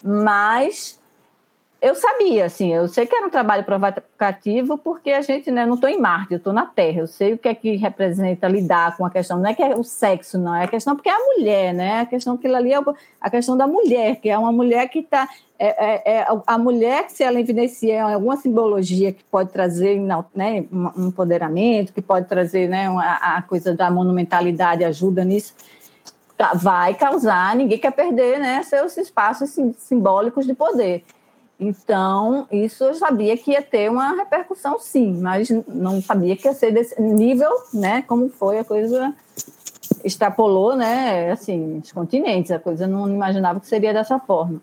[0.05, 1.01] Mas
[1.83, 5.75] eu sabia, assim, eu sei que era um trabalho provocativo, porque a gente, né, não
[5.75, 8.97] estou em Marte, eu estou na Terra, eu sei o que é que representa lidar
[8.97, 11.13] com a questão, não é que é o sexo, não, é a questão porque é
[11.13, 12.79] a mulher, né, a questão que ali é
[13.21, 17.07] a questão da mulher, que é uma mulher que está, é, é, é, a mulher
[17.07, 22.69] que se ela evidencia alguma simbologia que pode trazer, né, um empoderamento, que pode trazer,
[22.69, 25.53] né, a, a coisa da monumentalidade ajuda nisso,
[26.39, 31.05] tá, vai causar, ninguém quer perder, né, seus espaços simbólicos de poder.
[31.63, 36.55] Então, isso eu sabia que ia ter uma repercussão, sim, mas não sabia que ia
[36.55, 38.03] ser desse nível, né?
[38.03, 39.15] Como foi a coisa
[40.05, 41.31] extrapolou, né?
[41.31, 44.61] Assim, os continentes, a coisa não imaginava que seria dessa forma.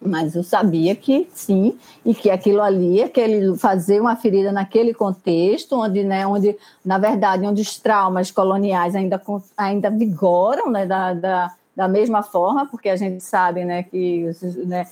[0.00, 5.78] Mas eu sabia que sim, e que aquilo ali, aquele fazer uma ferida naquele contexto,
[5.78, 9.20] onde, né, onde na verdade, onde os traumas coloniais ainda,
[9.54, 14.24] ainda vigoram, né, da, da, da mesma forma, porque a gente sabe, né, que
[14.64, 14.86] né,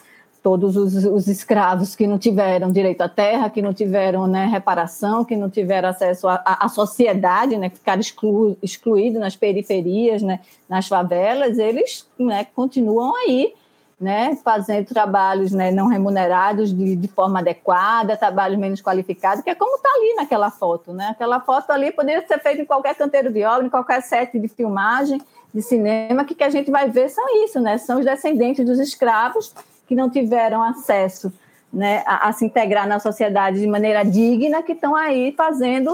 [0.49, 5.23] todos os, os, escravos que não tiveram direito à terra, que não tiveram né, reparação,
[5.23, 11.59] que não tiveram acesso à, sociedade, né, ficaram exclu, excluídos nas periferias, né, nas favelas,
[11.59, 13.53] eles né, continuam aí,
[14.01, 19.55] né, fazendo trabalhos né, não remunerados de, de, forma adequada, trabalhos menos qualificados, que é
[19.55, 20.95] como está ali naquela foto.
[20.95, 21.09] Né?
[21.09, 24.49] Aquela foto ali poderia ser feita em qualquer canteiro de obra, em qualquer set de
[24.49, 25.21] filmagem,
[25.53, 27.77] de cinema, que, que a gente vai ver são isso, né?
[27.77, 29.53] são os descendentes dos escravos
[29.89, 31.33] que não tiveram acesso
[31.73, 35.91] né, a, a, se integrar na sociedade de maneira digna, que estão aí fazendo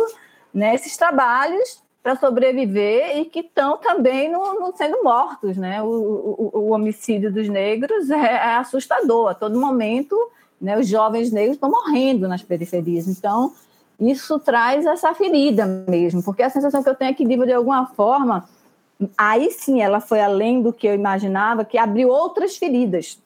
[0.52, 5.57] né, esses trabalhos para sobreviver e que estão também no, no, sendo mortos.
[5.57, 5.83] Né?
[5.83, 9.30] O, o, o homicídio dos negros é, é, assustador.
[9.30, 10.16] A todo momento,
[10.61, 13.09] né, os jovens negros estão morrendo nas periferias.
[13.09, 13.52] Então,
[13.98, 17.87] isso traz essa ferida mesmo, porque a sensação que eu tenho é que, de alguma
[17.87, 18.48] forma,
[19.16, 23.18] aí sim ela foi além do que eu imaginava, que abriu outras feridas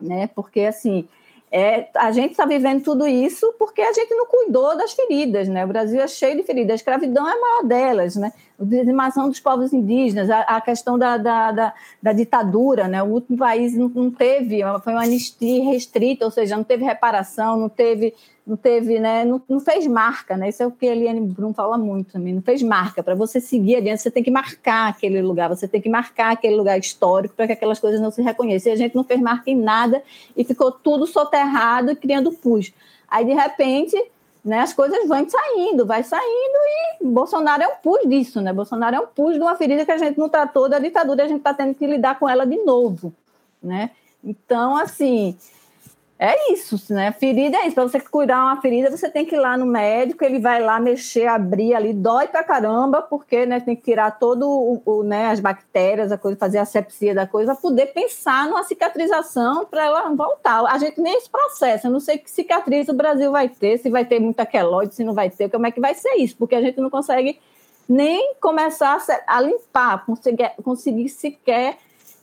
[0.00, 0.28] né?
[0.34, 1.06] Porque assim,
[1.52, 5.64] é, a gente está vivendo tudo isso porque a gente não cuidou das feridas, né?
[5.64, 8.32] O Brasil é cheio de feridas, a escravidão é a maior delas, né?
[8.56, 13.02] A dizimação dos povos indígenas, a, a questão da, da, da, da, ditadura, né?
[13.02, 17.56] O último país não, não, teve, foi uma anistia restrita, ou seja, não teve reparação,
[17.56, 18.14] não teve
[18.50, 20.48] não teve, né, não, não, fez marca, né?
[20.48, 23.00] Isso é o que a Eliane Brum fala muito também, não fez marca.
[23.00, 26.56] Para você seguir adiante, você tem que marcar aquele lugar, você tem que marcar aquele
[26.56, 28.72] lugar histórico para que aquelas coisas não se reconheçam.
[28.72, 30.02] E a gente não fez marca em nada
[30.36, 32.72] e ficou tudo soterrado e criando pus.
[33.08, 33.96] Aí, de repente,
[34.44, 36.58] né, as coisas vão saindo, vai saindo
[37.00, 38.52] e Bolsonaro é um pus disso, né?
[38.52, 41.24] Bolsonaro é um pus de uma ferida que a gente não tratou da ditadura e
[41.24, 43.12] a gente está tendo que lidar com ela de novo,
[43.62, 43.90] né?
[44.24, 45.36] Então, assim,
[46.22, 47.12] é isso, né?
[47.12, 47.74] Ferida é isso.
[47.74, 50.78] Para você cuidar uma ferida, você tem que ir lá no médico, ele vai lá
[50.78, 55.30] mexer, abrir ali, dói pra caramba, porque né, tem que tirar todo o, o né,
[55.30, 60.14] as bactérias, a coisa, fazer a sepsia da coisa, poder pensar numa cicatrização para ela
[60.14, 60.62] voltar.
[60.66, 63.88] A gente nem esse processo, eu não sei que cicatriz o Brasil vai ter, se
[63.88, 66.54] vai ter muita queloide, se não vai ter, como é que vai ser isso, porque
[66.54, 67.40] a gente não consegue
[67.88, 71.78] nem começar a, a limpar, conseguir, conseguir sequer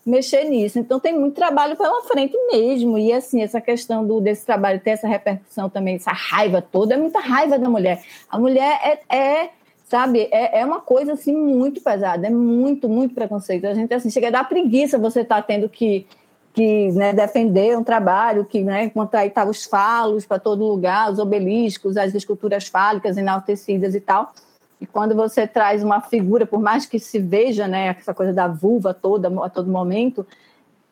[0.07, 0.79] mexer nisso.
[0.79, 2.97] Então tem muito trabalho pela frente mesmo.
[2.97, 6.97] E assim, essa questão do, desse trabalho ter essa repercussão também, essa raiva toda, é
[6.97, 8.01] muita raiva da mulher.
[8.29, 9.49] A mulher é, é
[9.83, 13.65] sabe, é, é uma coisa assim muito pesada, é muito, muito preconceito.
[13.65, 16.07] A gente assim, chega a dar preguiça você estar tá tendo que
[16.53, 21.19] que né, defender um trabalho que, né, aí estavam os falos para todo lugar, os
[21.19, 24.33] obeliscos, as esculturas fálicas enaltecidas e tal,
[24.79, 28.47] e quando você traz uma figura, por mais que se veja, né, essa coisa da
[28.47, 30.25] vulva toda a todo momento,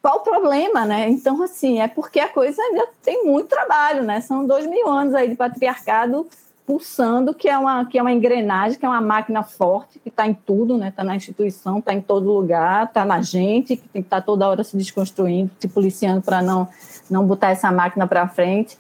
[0.02, 1.10] qual o problema, né?
[1.10, 4.22] Então, assim, é porque a coisa ainda tem muito trabalho, né?
[4.22, 6.28] São dois mil anos aí de patriarcado
[6.66, 10.28] pulsando, que é uma, que é uma engrenagem, que é uma máquina forte, que está
[10.28, 10.90] em tudo, né?
[10.90, 14.26] Está na instituição, está em todo lugar, está na gente, que tem que estar tá
[14.26, 16.68] toda hora se desconstruindo, se policiando para não,
[17.10, 18.78] não botar essa máquina para frente.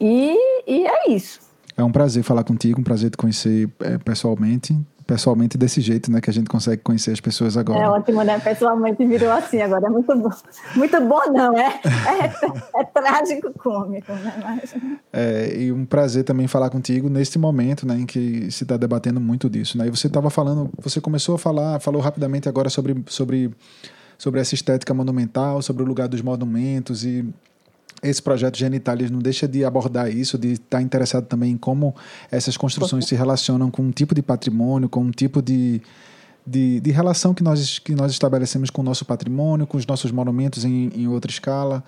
[0.00, 0.34] E,
[0.66, 1.43] e é isso.
[1.76, 4.78] É um prazer falar contigo, um prazer te conhecer é, pessoalmente.
[5.06, 6.18] Pessoalmente desse jeito, né?
[6.18, 7.78] Que a gente consegue conhecer as pessoas agora.
[7.78, 8.38] É ótimo, né?
[8.38, 9.86] Pessoalmente virou assim agora.
[9.86, 10.30] É muito bom.
[10.76, 11.78] Muito bom, não, é?
[11.84, 14.32] É, é trágico cômico, né?
[14.42, 14.74] Mas...
[15.12, 17.98] É, e um prazer também falar contigo neste momento, né?
[17.98, 19.86] Em que se está debatendo muito disso, né?
[19.88, 23.50] E você estava falando, você começou a falar, falou rapidamente agora sobre, sobre,
[24.16, 27.28] sobre essa estética monumental, sobre o lugar dos monumentos e
[28.04, 31.94] esse projeto Genitalis não deixa de abordar isso, de estar interessado também em como
[32.30, 35.80] essas construções se relacionam com um tipo de patrimônio, com um tipo de,
[36.46, 40.10] de, de, relação que nós, que nós estabelecemos com o nosso patrimônio, com os nossos
[40.10, 41.82] monumentos em, em outra escala.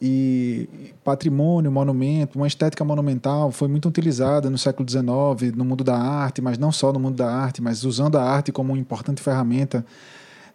[0.00, 0.68] e
[1.04, 6.42] patrimônio, monumento, uma estética monumental foi muito utilizada no século XIX no mundo da arte,
[6.42, 9.84] mas não só no mundo da arte, mas usando a arte como uma importante ferramenta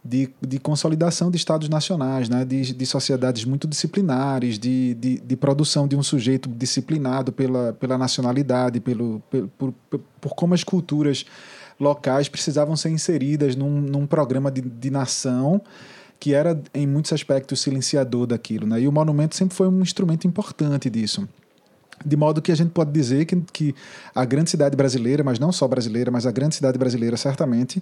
[0.08, 2.45] de, de consolidação de estados nacionais, né?
[2.45, 7.97] de, de sociedades muito disciplinares, de, de, de, produção de um sujeito disciplinado pela, pela
[7.97, 11.26] nacionalidade, pelo, pelo por, por, como as culturas
[11.78, 15.62] locais precisavam ser inseridas num, num programa de, de nação
[16.20, 18.66] que era, em muitos aspectos, silenciador daquilo.
[18.66, 18.82] Né?
[18.82, 21.28] E o monumento sempre foi um instrumento importante disso.
[22.03, 23.76] De modo que a gente pode dizer que, que
[24.16, 27.82] a grande cidade brasileira, mas não só brasileira, mas a grande cidade brasileira, certamente,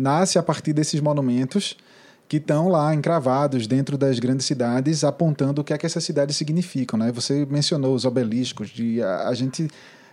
[0.00, 1.76] nasce a partir desses monumentos
[2.28, 6.36] que estão lá encravados dentro das grandes cidades, apontando o que é que essas cidades
[6.36, 6.98] significam.
[6.98, 7.10] Né?
[7.12, 9.68] Você mencionou os obeliscos, de, a, a gente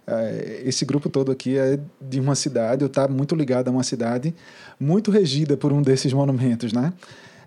[0.07, 3.83] é, esse grupo todo aqui é de uma cidade, ou está muito ligado a uma
[3.83, 4.33] cidade
[4.79, 6.93] muito regida por um desses monumentos, né?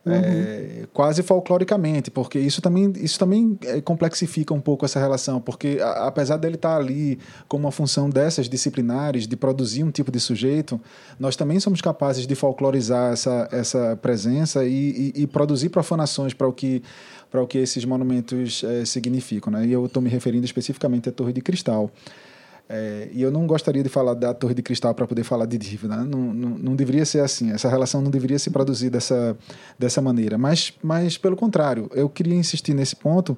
[0.04, 0.14] Uhum.
[0.14, 5.78] É, quase folcloricamente, porque isso também, isso também é, complexifica um pouco essa relação, porque
[5.78, 10.18] a, apesar dele estar ali com uma função dessas disciplinares, de produzir um tipo de
[10.18, 10.80] sujeito,
[11.18, 16.48] nós também somos capazes de folclorizar essa, essa presença e, e, e produzir profanações para
[16.48, 16.82] o que
[17.30, 19.52] para o que esses monumentos é, significam.
[19.52, 19.66] Né?
[19.66, 21.88] E eu estou me referindo especificamente à Torre de Cristal.
[22.72, 25.58] É, e eu não gostaria de falar da Torre de Cristal para poder falar de
[25.58, 25.96] dívida.
[25.96, 26.04] Né?
[26.08, 27.50] Não, não, não, deveria ser assim.
[27.50, 29.36] Essa relação não deveria se produzir dessa,
[29.76, 30.38] dessa maneira.
[30.38, 33.36] Mas, mas, pelo contrário, eu queria insistir nesse ponto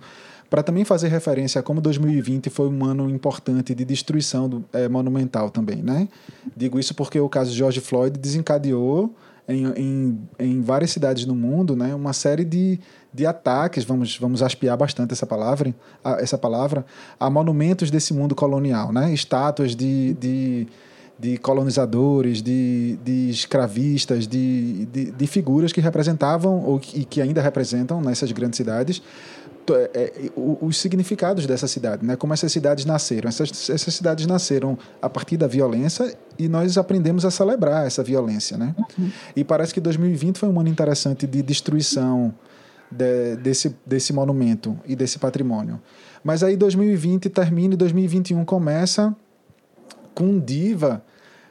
[0.51, 4.87] para também fazer referência a como 2020 foi um ano importante de destruição do, é,
[4.87, 5.83] monumental também.
[5.83, 6.09] Né?
[6.55, 9.15] Digo isso porque o caso de George Floyd desencadeou
[9.49, 12.79] em, em, em várias cidades no mundo né, uma série de
[13.13, 15.75] de ataques, vamos, vamos aspiar bastante essa palavra,
[16.19, 16.85] essa palavra,
[17.21, 19.13] a monumentos desse mundo colonial, né?
[19.13, 20.67] estátuas de, de,
[21.19, 27.21] de colonizadores, de, de escravistas, de, de, de, figuras que representavam ou que, e que
[27.21, 29.03] ainda representam nessas grandes cidades
[29.71, 32.17] é, é, os significados dessa cidade, né?
[32.17, 33.29] como essas cidades nasceram.
[33.29, 38.57] Essas, essas cidades nasceram a partir da violência e nós aprendemos a celebrar essa violência.
[38.57, 38.75] Né?
[38.99, 39.11] Uhum.
[39.37, 42.35] E parece que 2020 foi um ano interessante de destruição
[42.93, 45.81] de, desse, desse monumento e desse patrimônio.
[46.23, 49.15] Mas aí 2020 termina e 2021 começa
[50.15, 51.03] com Diva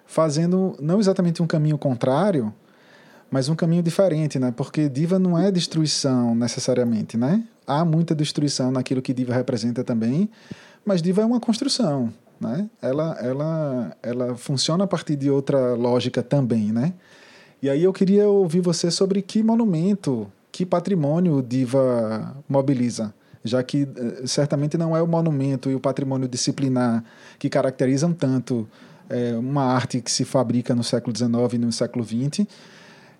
[0.05, 2.53] fazendo não exatamente um caminho contrário,
[3.29, 4.53] mas um caminho diferente, né?
[4.55, 7.43] Porque Diva não é destruição necessariamente, né?
[7.65, 10.29] Há muita destruição naquilo que Diva representa também,
[10.85, 12.69] mas Diva é uma construção, né?
[12.81, 16.93] Ela, ela, ela funciona a partir de outra lógica também, né?
[17.61, 20.29] E aí eu queria ouvir você sobre que monumento
[20.61, 23.11] que patrimônio o Diva mobiliza?
[23.43, 27.03] Já que eh, certamente não é o monumento e o patrimônio disciplinar
[27.39, 28.69] que caracterizam tanto
[29.09, 32.45] é, uma arte que se fabrica no século XIX e no século XX,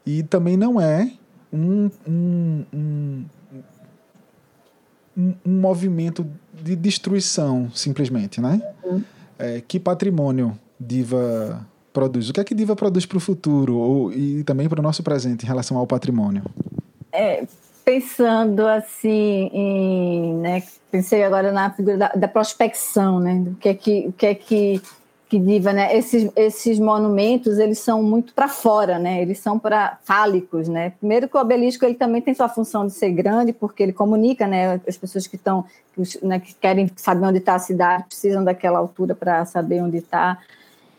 [0.06, 1.12] e também não é
[1.52, 3.26] um, um, um,
[5.18, 6.24] um, um movimento
[6.54, 8.62] de destruição, simplesmente, né?
[8.84, 9.04] Uhum.
[9.40, 12.30] É, que patrimônio Diva produz?
[12.30, 15.02] O que é que Diva produz para o futuro ou, e também para o nosso
[15.02, 16.44] presente em relação ao patrimônio?
[17.12, 17.46] É,
[17.84, 23.74] pensando assim em, né, pensei agora na figura da, da prospecção, né, do que é
[23.74, 24.82] que, o que é que
[25.32, 25.98] que diva, né?
[25.98, 29.22] Esses, esses monumentos eles são muito para fora, né?
[29.22, 30.90] Eles são para fálicos, né?
[31.00, 34.46] Primeiro que o obelisco ele também tem sua função de ser grande porque ele comunica,
[34.46, 34.82] né?
[34.86, 35.64] As pessoas que estão
[36.22, 40.38] né, que querem saber onde está a cidade precisam daquela altura para saber onde está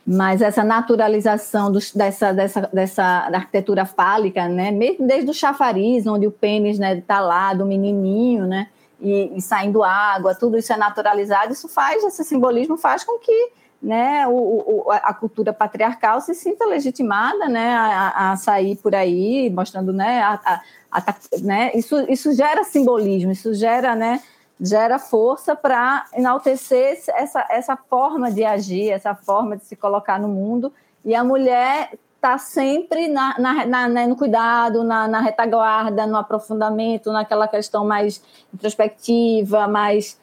[0.06, 6.26] mas essa naturalização dos, dessa, dessa, dessa arquitetura fálica, né, mesmo desde o chafariz, onde
[6.26, 8.68] o pênis está né, tá lá, do menininho, né,
[9.00, 13.50] e, e, saindo água, tudo isso é naturalizado, isso faz, esse simbolismo faz com que
[13.80, 19.50] né, o, o, a cultura patriarcal se sinta legitimada né, a, a sair por aí,
[19.50, 24.20] mostrando né, a, a, a, né, isso, isso gera simbolismo, isso gera né,
[24.62, 30.28] gera força para enaltecer essa, essa forma de agir, essa forma de se colocar no
[30.28, 30.72] mundo.
[31.04, 36.16] E a mulher está sempre na, na, na, né, no cuidado, na, na, retaguarda, no
[36.16, 38.22] aprofundamento, naquela questão mais
[38.54, 40.20] introspectiva, mais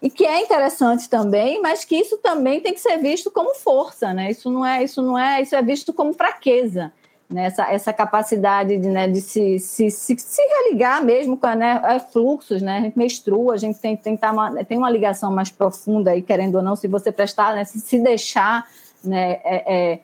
[0.00, 4.12] e que é interessante também, mas que isso também tem que ser visto como força,
[4.12, 4.32] né?
[4.32, 6.92] Isso não é, isso não é, isso é visto como fraqueza
[7.32, 11.80] né, essa, essa capacidade de, né, de se, se, se, se religar mesmo com né,
[11.84, 15.32] é fluxos, né, a gente menstrua, a gente tem, tem, tá uma, tem uma ligação
[15.32, 18.66] mais profunda aí, querendo ou não, se você prestar, né, se, se deixar
[19.02, 20.00] né, é, é,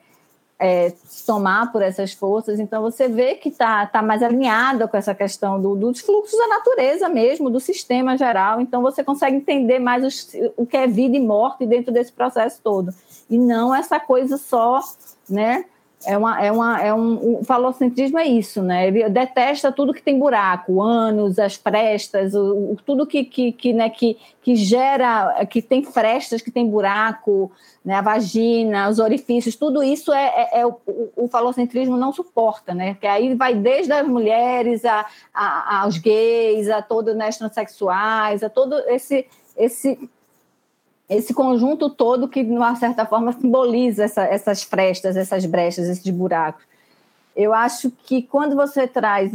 [0.59, 0.93] é,
[1.27, 5.61] tomar por essas forças, então você vê que está tá mais alinhada com essa questão
[5.61, 10.31] do, dos fluxos da natureza mesmo, do sistema geral, então você consegue entender mais os,
[10.57, 12.93] o que é vida e morte dentro desse processo todo,
[13.29, 14.81] e não essa coisa só,
[15.29, 15.65] né,
[16.07, 18.87] é uma, é uma, é um, o falocentrismo é isso, né?
[18.87, 23.51] Ele detesta tudo que tem buraco, o ânus, as frestas, o, o, tudo que, que,
[23.51, 27.51] que, né, que, que gera, que tem frestas, que tem buraco,
[27.85, 30.77] né, a vagina, os orifícios, tudo isso é, é, é o,
[31.17, 32.97] o, falocentrismo não suporta, né?
[33.01, 38.49] Que aí vai desde as mulheres a, a, aos gays, a todos né, transexuais, a
[38.49, 39.27] todo esse
[39.57, 39.99] esse
[41.09, 46.11] esse conjunto todo que, de uma certa forma, simboliza essa, essas frestas, essas brechas, esses
[46.11, 46.63] buracos.
[47.35, 49.33] Eu acho que quando você traz.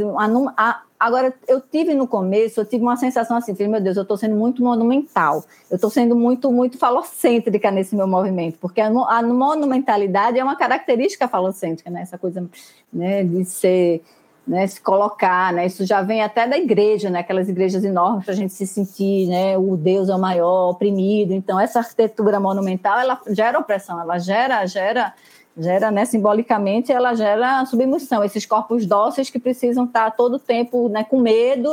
[0.58, 4.18] A, agora, eu tive no começo, eu tive uma sensação assim, meu Deus, eu estou
[4.18, 9.24] sendo muito monumental, eu estou sendo muito, muito falocêntrica nesse meu movimento, porque a, a
[9.24, 12.02] monumentalidade é uma característica falocêntrica, né?
[12.02, 12.48] essa coisa
[12.92, 14.04] né, de ser
[14.46, 18.34] né, se colocar, né, isso já vem até da igreja, né, aquelas igrejas enormes para
[18.34, 21.34] a gente se sentir, né, o Deus é o maior, oprimido.
[21.34, 25.14] Então essa arquitetura monumental, ela gera opressão, ela gera, gera,
[25.58, 28.24] gera, né, simbolicamente, ela gera submissão.
[28.24, 31.70] Esses corpos dóceis que precisam estar todo o tempo, né, com medo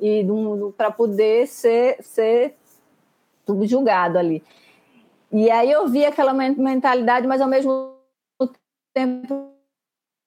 [0.00, 0.26] e
[0.76, 2.54] para poder ser, ser
[4.18, 4.42] ali.
[5.30, 7.92] E aí eu vi aquela mentalidade, mas ao mesmo
[8.94, 9.53] tempo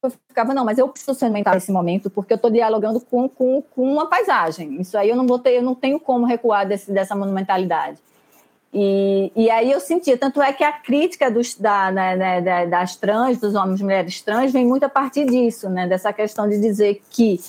[0.03, 3.27] eu ficava, não, mas eu preciso ser mental nesse momento, porque eu estou dialogando com,
[3.27, 4.79] com, com uma paisagem.
[4.79, 7.97] Isso aí eu não vou ter, eu não tenho como recuar desse, dessa monumentalidade.
[8.73, 12.95] E, e aí eu sentia, tanto é que a crítica dos, da, né, né, das
[12.95, 16.59] trans, dos homens e mulheres trans, vem muito a partir disso, né, dessa questão de
[16.59, 17.39] dizer que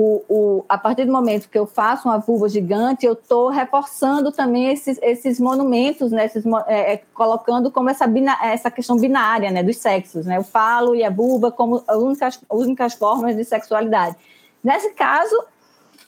[0.00, 4.30] o, o, a partir do momento que eu faço uma vulva gigante, eu estou reforçando
[4.30, 8.04] também esses, esses monumentos, né, esses, é, é, colocando como essa,
[8.44, 12.40] essa questão binária né, dos sexos, né, o falo e a vulva como as únicas,
[12.48, 14.14] únicas formas de sexualidade.
[14.62, 15.34] Nesse caso,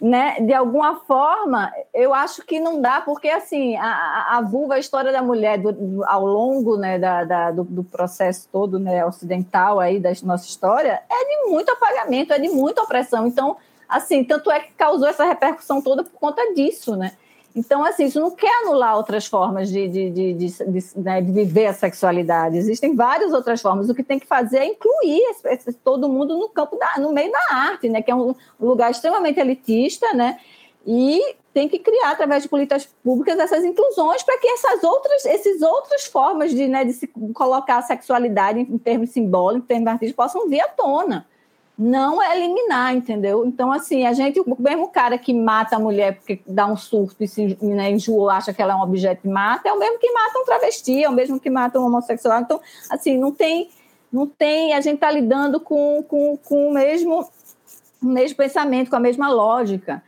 [0.00, 4.78] né, de alguma forma, eu acho que não dá, porque assim, a, a vulva, a
[4.78, 9.04] história da mulher do, do, ao longo né, da, da do, do, processo todo né,
[9.04, 13.26] ocidental aí da nossa história, é de muito apagamento, é de muita opressão.
[13.26, 13.56] Então,
[13.90, 17.12] Assim, tanto é que causou essa repercussão toda por conta disso, né?
[17.54, 21.66] Então, assim, isso não quer anular outras formas de, de, de, de, né, de viver
[21.66, 22.56] a sexualidade.
[22.56, 23.90] Existem várias outras formas.
[23.90, 27.12] O que tem que fazer é incluir esse, esse, todo mundo no campo da, no
[27.12, 28.00] meio da arte, né?
[28.02, 30.38] Que é um lugar extremamente elitista, né?
[30.86, 35.60] E tem que criar através de políticas públicas essas inclusões para que essas outras, essas
[35.60, 40.24] outras formas de, né, de se colocar a sexualidade em termos simbólicos, em termos artísticos,
[40.24, 41.26] possam vir à tona
[41.82, 43.46] não eliminar, entendeu?
[43.46, 47.24] Então, assim, a gente, o mesmo cara que mata a mulher porque dá um surto
[47.24, 49.98] e se né, enjoou, acha que ela é um objeto e mata, é o mesmo
[49.98, 52.40] que mata um travesti, é o mesmo que mata um homossexual.
[52.40, 52.60] Então,
[52.90, 53.70] assim, não tem,
[54.12, 57.26] não tem, a gente está lidando com, com, com o mesmo,
[58.02, 60.02] mesmo pensamento, com a mesma lógica.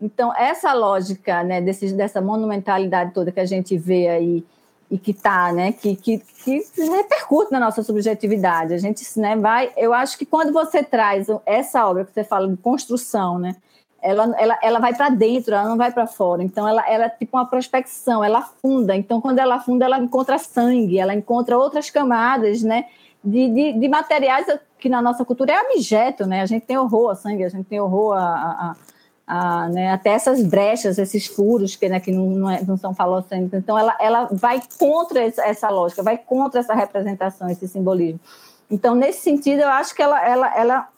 [0.00, 4.44] Então, essa lógica né, desse, dessa monumentalidade toda que a gente vê aí,
[4.90, 8.72] e que tá, né, que, que, que repercute na nossa subjetividade.
[8.72, 12.48] A gente, né, vai, eu acho que quando você traz essa obra que você fala
[12.48, 13.54] de construção, né,
[14.00, 16.42] ela, ela, ela vai para dentro, ela não vai para fora.
[16.42, 18.96] Então, ela, ela é tipo uma prospecção, ela afunda.
[18.96, 22.86] Então, quando ela afunda, ela encontra sangue, ela encontra outras camadas, né,
[23.22, 24.46] de, de, de materiais
[24.78, 26.40] que na nossa cultura é objeto, né?
[26.40, 28.76] A gente tem horror a sangue, a gente tem horror a, a
[29.30, 32.94] ah, né, até essas brechas, esses furos que, né, que não, não, é, não são
[32.94, 33.58] falocêmicos.
[33.58, 38.18] Então, ela, ela vai contra essa lógica, vai contra essa representação, esse simbolismo.
[38.70, 40.88] Então, nesse sentido, eu acho que ela, ela, ela,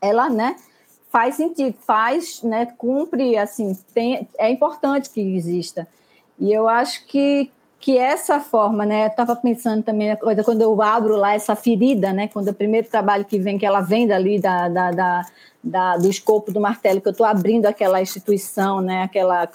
[0.00, 0.56] ela né,
[1.10, 5.86] faz sentido, faz, né, cumpre, assim, tem, é importante que exista.
[6.38, 7.52] E eu acho que,
[7.82, 12.28] que essa forma, né, eu estava pensando também, quando eu abro lá essa ferida, né,
[12.28, 15.26] quando o primeiro trabalho que vem, que ela vem dali da, da, da
[15.62, 19.48] da, do escopo do martelo, que eu estou abrindo aquela instituição, né, aquela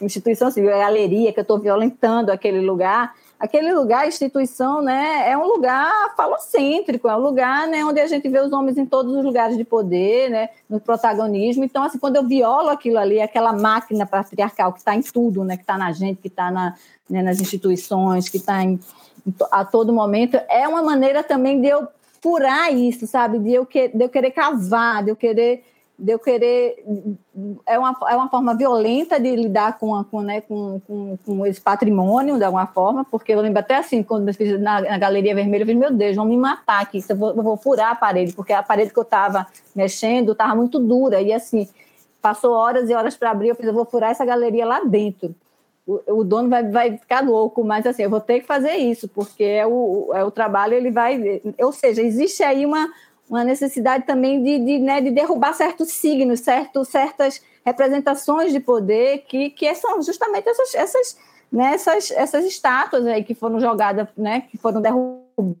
[0.00, 5.30] instituição civil, assim, a galeria, que eu estou violentando aquele lugar, aquele lugar, instituição, né,
[5.30, 8.86] é um lugar falocêntrico, é um lugar né, onde a gente vê os homens em
[8.86, 11.64] todos os lugares de poder, né, no protagonismo.
[11.64, 15.56] Então, assim, quando eu violo aquilo ali, aquela máquina patriarcal que está em tudo, né,
[15.56, 16.74] que está na gente, que está na,
[17.08, 18.58] né, nas instituições, que está
[19.50, 21.88] a todo momento, é uma maneira também de eu
[22.22, 23.38] furar isso, sabe?
[23.38, 25.62] De eu, que, de eu querer cavar, de eu querer
[25.96, 26.84] de eu querer
[27.66, 31.60] é uma, é uma forma violenta de lidar com, com, né, com, com, com, esse
[31.60, 35.34] patrimônio de alguma forma, porque eu lembro até assim, quando eu fiz na, na Galeria
[35.34, 37.94] Vermelha, eu falei, meu Deus, vão me matar aqui, eu vou, eu vou furar a
[37.94, 41.68] parede, porque a parede que eu estava mexendo estava muito dura, e assim,
[42.20, 45.34] passou horas e horas para abrir, eu fiz, eu vou furar essa galeria lá dentro
[45.86, 49.06] o, o, dono vai, vai ficar louco, mas assim, eu vou ter que fazer isso,
[49.08, 51.42] porque é o, é o trabalho, ele vai.
[51.60, 52.90] Ou seja, existe aí uma,
[53.28, 59.24] uma necessidade também de, de, né, de derrubar certos signos, certo, certas representações de poder
[59.26, 61.18] que, que são justamente essas, essas,
[61.50, 65.56] né, essas, essas estátuas aí que foram jogadas, né, que foram derrubadas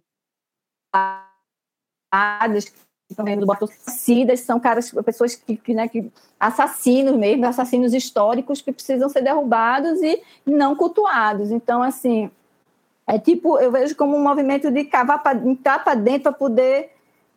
[3.14, 8.72] também do Cidas são caras, pessoas que, que, né, que assassinos mesmo, assassinos históricos que
[8.72, 11.50] precisam ser derrubados e não cultuados.
[11.50, 12.30] Então, assim,
[13.06, 16.93] é tipo, eu vejo como um movimento de cavar para entrar para dentro para poder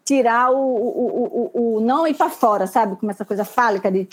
[0.08, 2.96] tirar o, o, o, o não ir para fora, sabe?
[2.96, 4.08] Como essa coisa fálica de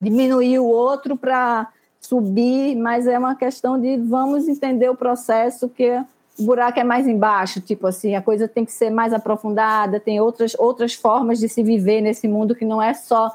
[0.00, 1.68] diminuir o outro para
[2.00, 5.92] subir, mas é uma questão de vamos entender o processo que
[6.36, 10.20] o buraco é mais embaixo, tipo assim, a coisa tem que ser mais aprofundada, tem
[10.20, 13.30] outras, outras formas de se viver nesse mundo que não é só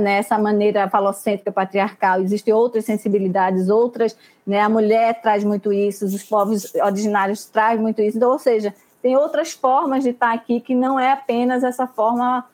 [0.00, 4.16] nessa né, maneira falocêntrica patriarcal, existem outras sensibilidades, outras,
[4.46, 8.72] né, a mulher traz muito isso, os povos originários trazem muito isso, então, ou seja,
[9.02, 12.44] tem outras formas de estar aqui que não é apenas essa forma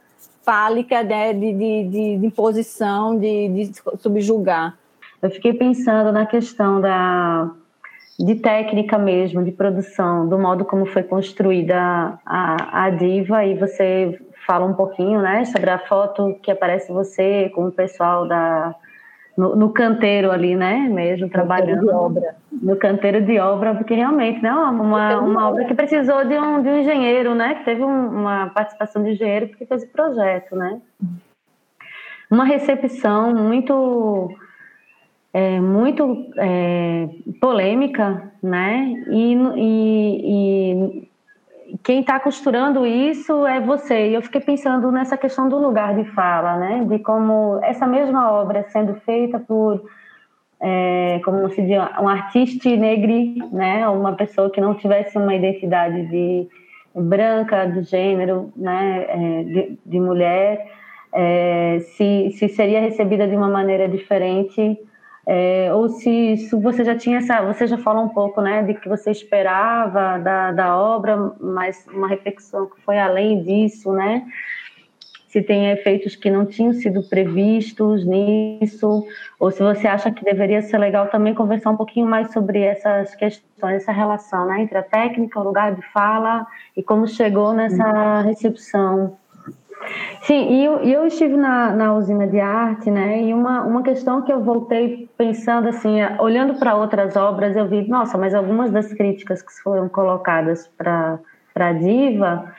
[0.42, 4.76] fálica né, de, de, de, de imposição, de, de subjugar.
[5.22, 7.50] Eu fiquei pensando na questão da
[8.18, 11.76] de técnica mesmo, de produção, do modo como foi construída
[12.24, 14.16] a, a diva, e você
[14.46, 18.74] fala um pouquinho, né, sobre a foto que aparece você com o pessoal da
[19.36, 21.86] no, no canteiro ali, né, mesmo trabalhando.
[22.52, 26.68] no canteiro de obra, porque realmente, né, uma, uma obra que precisou de um, de
[26.68, 30.80] um engenheiro, né, que teve um, uma participação de engenheiro porque fez o projeto, né,
[32.30, 34.30] uma recepção muito
[35.34, 37.08] é, muito é,
[37.40, 38.94] polêmica, né?
[39.08, 40.20] E, e,
[41.02, 41.08] e
[41.84, 44.08] quem está costurando isso é você.
[44.08, 46.84] E eu fiquei pensando nessa questão do lugar de fala, né?
[46.88, 49.84] De como essa mesma obra sendo feita por
[50.60, 53.86] é, como se diz, um artista negro, né?
[53.86, 56.48] Uma pessoa que não tivesse uma identidade de
[56.94, 59.04] branca, do gênero, né?
[59.08, 60.66] É, de, de mulher,
[61.12, 64.78] é, se, se seria recebida de uma maneira diferente
[65.26, 68.88] é, ou se, você já tinha essa, você já falou um pouco, né, de que
[68.88, 74.26] você esperava da, da obra, mas uma reflexão que foi além disso, né,
[75.28, 79.04] se tem efeitos que não tinham sido previstos nisso,
[79.40, 83.14] ou se você acha que deveria ser legal também conversar um pouquinho mais sobre essas
[83.14, 86.46] questões, essa relação, né, entre a técnica, o lugar de fala
[86.76, 89.16] e como chegou nessa recepção
[90.22, 93.22] Sim, e eu, eu estive na, na usina de arte, né?
[93.22, 97.86] E uma, uma questão que eu voltei pensando assim, olhando para outras obras, eu vi,
[97.88, 101.20] nossa, mas algumas das críticas que foram colocadas para
[101.54, 102.54] a Diva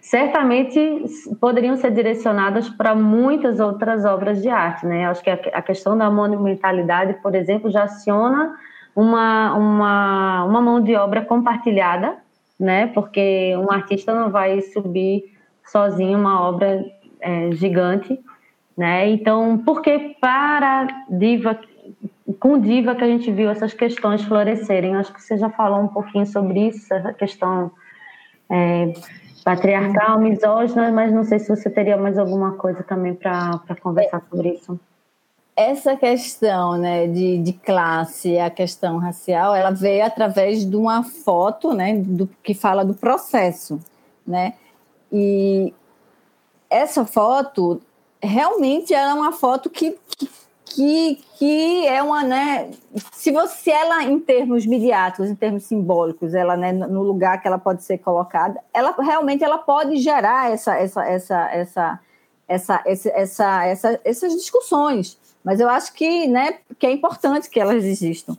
[0.00, 1.04] certamente
[1.40, 5.06] poderiam ser direcionadas para muitas outras obras de arte, né?
[5.06, 8.54] Acho que a, a questão da monumentalidade, por exemplo, já aciona
[8.94, 12.16] uma, uma, uma mão de obra compartilhada,
[12.58, 12.88] né?
[12.88, 15.39] Porque um artista não vai subir
[15.70, 16.84] sozinho uma obra
[17.20, 18.18] é, gigante,
[18.76, 19.10] né?
[19.10, 21.58] Então, por que para Diva,
[22.38, 24.96] com Diva que a gente viu essas questões florescerem?
[24.96, 27.70] Acho que você já falou um pouquinho sobre isso, essa questão
[28.48, 28.92] é,
[29.44, 34.50] patriarcal, misógina, mas não sei se você teria mais alguma coisa também para conversar sobre
[34.50, 34.78] isso.
[35.56, 41.74] Essa questão né, de, de classe, a questão racial, ela veio através de uma foto
[41.74, 43.78] né, do, que fala do processo,
[44.26, 44.54] né?
[45.12, 45.74] E
[46.68, 47.80] essa foto
[48.22, 49.98] realmente é uma foto que,
[50.64, 52.70] que, que é uma, né?
[53.12, 57.58] Se você ela em termos midiáticos, em termos simbólicos, ela né, no lugar que ela
[57.58, 62.00] pode ser colocada, ela realmente ela pode gerar essa essa essa essa
[62.48, 65.18] essa, essa, essa, essa essas discussões.
[65.42, 68.36] Mas eu acho que, né, que é importante que elas existam.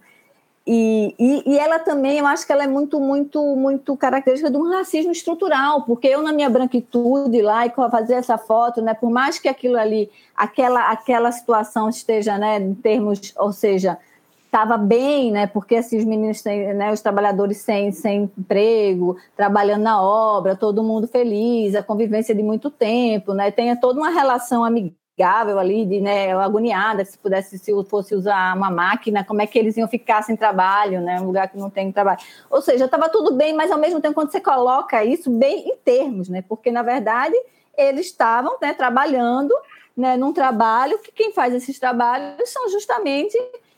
[0.66, 4.57] E, e, e, ela também, eu acho que ela é muito, muito, muito característica de
[4.57, 9.09] um racismo estrutural, porque eu, na minha branquitude lá, e fazer essa foto, né, por
[9.09, 13.97] mais que aquilo ali, aquela, aquela situação esteja, né, em termos, ou seja,
[14.45, 19.82] estava bem, né, porque assim, os meninos, têm, né, os trabalhadores sem, sem emprego, trabalhando
[19.82, 24.64] na obra, todo mundo feliz, a convivência de muito tempo, né, tem toda uma relação
[24.64, 29.47] amigável amigável ali, de, né, agoniada, se pudesse, se fosse usar uma máquina, como é
[29.47, 32.20] que eles iam ficar sem trabalho, né, um lugar que não tem trabalho.
[32.49, 35.78] Ou seja, estava tudo bem, mas ao mesmo tempo, quando você coloca isso bem em
[35.78, 37.36] termos, né, porque na verdade
[37.78, 39.53] eles estavam né, trabalhando
[39.95, 43.38] né, num trabalho que quem faz esses trabalhos são justamente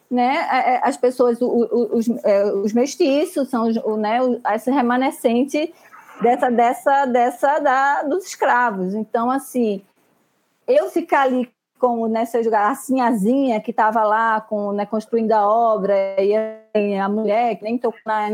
[0.10, 3.66] né, as pessoas, os, é, os mestiços, são
[3.98, 4.20] né,
[4.54, 5.74] esse remanescente
[6.22, 8.94] dessa, dessa, dessa da, dos escravos.
[8.94, 9.82] Então, assim,
[10.68, 15.46] eu ficar ali com nessa né, a sinhazinha que estava lá com, né, construindo a
[15.46, 16.34] obra e
[16.98, 18.30] a mulher que nem tocou na,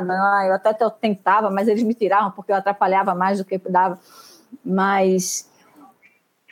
[0.00, 3.98] na eu até tentava, mas eles me tiravam porque eu atrapalhava mais do que dava.
[4.64, 5.47] Mas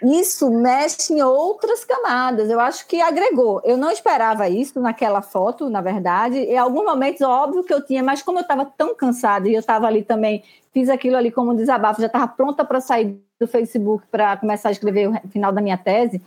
[0.03, 2.51] isso mexe em outras camadas.
[2.51, 3.63] Eu acho que agregou.
[3.65, 6.39] Eu não esperava isso naquela foto, na verdade.
[6.39, 9.61] Em alguns momentos, óbvio que eu tinha, mas como eu estava tão cansada e eu
[9.61, 13.49] estava ali também, fiz aquilo ali como um desabafo, já estava pronta para sair do
[13.49, 16.21] Facebook para começar a escrever o final da minha tese.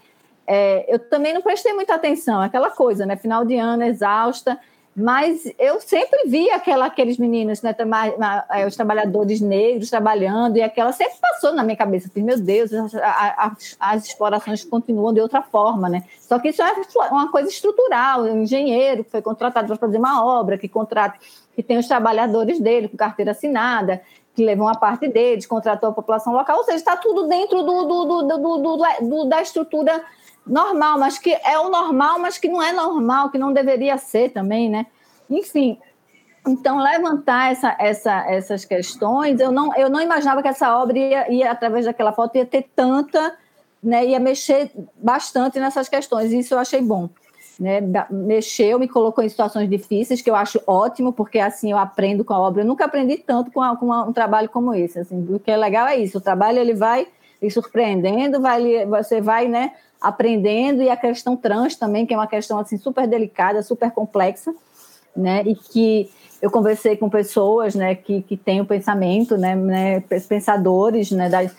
[0.47, 3.15] É, eu também não prestei muita atenção, aquela coisa, né?
[3.15, 4.59] Final de ano, exausta.
[4.99, 7.73] Mas eu sempre vi aquela, aqueles meninos, né,
[8.51, 12.09] é, os trabalhadores negros trabalhando, e aquela sempre passou na minha cabeça.
[12.09, 12.71] Falei, meu Deus,
[13.79, 16.03] as, explorações continuam de outra forma, né?
[16.19, 16.73] Só que isso é
[17.09, 18.23] uma coisa estrutural.
[18.23, 21.17] Um engenheiro que foi contratado para fazer uma obra, que contrata,
[21.55, 24.01] que tem os trabalhadores dele com carteira assinada,
[24.35, 27.83] que levam a parte deles, contratou a população local, ou seja, está tudo dentro do,
[27.85, 30.01] do, do, do, da estrutura
[30.49, 34.31] normal, mas que é o normal, mas que não é normal, que não deveria ser
[34.31, 34.87] também, né?
[35.29, 35.77] Enfim,
[36.47, 41.31] então levantar essa, essa, essas questões, eu não, eu não imaginava que essa obra ia,
[41.31, 43.37] ia, através daquela foto, ia ter tanta,
[43.81, 47.09] né, ia mexer bastante nessas questões, isso eu achei bom.
[47.59, 52.23] Né, mexeu, me colocou em situações difíceis, que eu acho ótimo, porque assim eu aprendo
[52.23, 52.61] com a obra.
[52.61, 54.97] Eu nunca aprendi tanto com, a, com um trabalho como esse.
[54.97, 57.05] Assim, o que é legal é isso, o trabalho ele vai
[57.41, 59.71] lhe surpreendendo, vai, você vai né,
[60.01, 64.53] aprendendo, e a questão trans também, que é uma questão assim super delicada, super complexa,
[65.15, 65.43] né?
[65.45, 66.09] E que
[66.41, 71.53] eu conversei com pessoas, né, que, que têm o pensamento, né, né pensadores, né, das,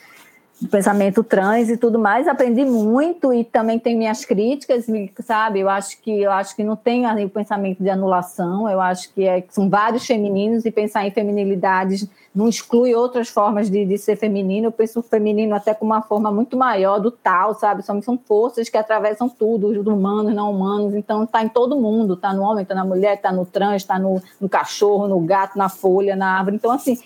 [0.68, 4.86] pensamento trans e tudo mais, aprendi muito e também tem minhas críticas,
[5.24, 5.61] sabe?
[5.61, 9.26] Eu acho que eu acho que não tem o pensamento de anulação, eu acho que
[9.26, 14.16] é, são vários femininos e pensar em feminilidades não exclui outras formas de, de ser
[14.16, 14.68] feminino.
[14.68, 17.82] Eu penso o feminino até como uma forma muito maior do tal, sabe?
[17.82, 20.94] São, são forças que atravessam tudo, os humanos, não humanos.
[20.94, 23.98] Então está em todo mundo, está no homem, está na mulher, está no trans, está
[23.98, 26.56] no, no cachorro, no gato, na folha, na árvore.
[26.56, 26.98] Então assim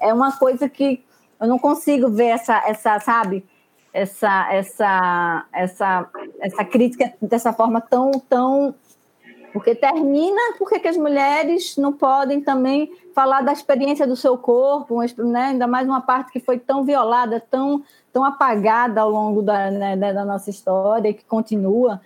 [0.00, 1.04] é uma coisa que
[1.42, 3.44] eu não consigo ver essa, essa sabe,
[3.92, 8.74] essa, essa, essa, essa crítica dessa forma tão, tão
[9.52, 15.00] porque termina porque que as mulheres não podem também falar da experiência do seu corpo,
[15.18, 15.48] né?
[15.48, 17.82] ainda mais uma parte que foi tão violada, tão,
[18.12, 22.00] tão apagada ao longo da, né, da nossa história que continua.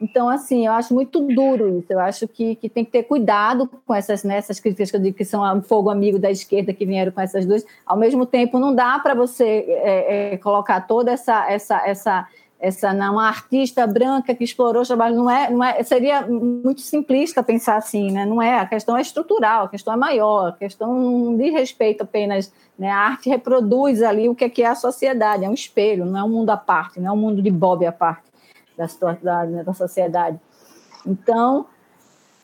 [0.00, 1.90] Então, assim, eu acho muito duro isso.
[1.90, 5.00] Eu acho que, que tem que ter cuidado com essas, né, essas críticas que eu
[5.00, 7.64] digo que são um fogo amigo da esquerda que vieram com essas duas.
[7.84, 12.28] Ao mesmo tempo, não dá para você é, é, colocar toda essa, essa, essa,
[12.60, 15.16] essa não, uma artista branca que explorou o trabalho.
[15.16, 18.26] Não é, não é, seria muito simplista pensar assim, né?
[18.26, 18.58] Não é.
[18.60, 22.52] A questão é estrutural, a questão é maior, a questão não diz respeito apenas.
[22.78, 22.90] Né?
[22.90, 26.18] A arte reproduz ali o que é, que é a sociedade, é um espelho, não
[26.18, 28.25] é um mundo à parte, não é um mundo de Bob à parte
[28.76, 28.86] da,
[29.22, 30.38] da, da sociedade.
[31.06, 31.66] Então,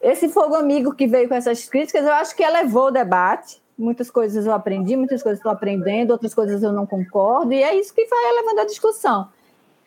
[0.00, 3.62] esse fogo amigo que veio com essas críticas, eu acho que elevou o debate.
[3.78, 7.74] Muitas coisas eu aprendi, muitas coisas estou aprendendo, outras coisas eu não concordo, e é
[7.74, 9.28] isso que vai elevando a discussão.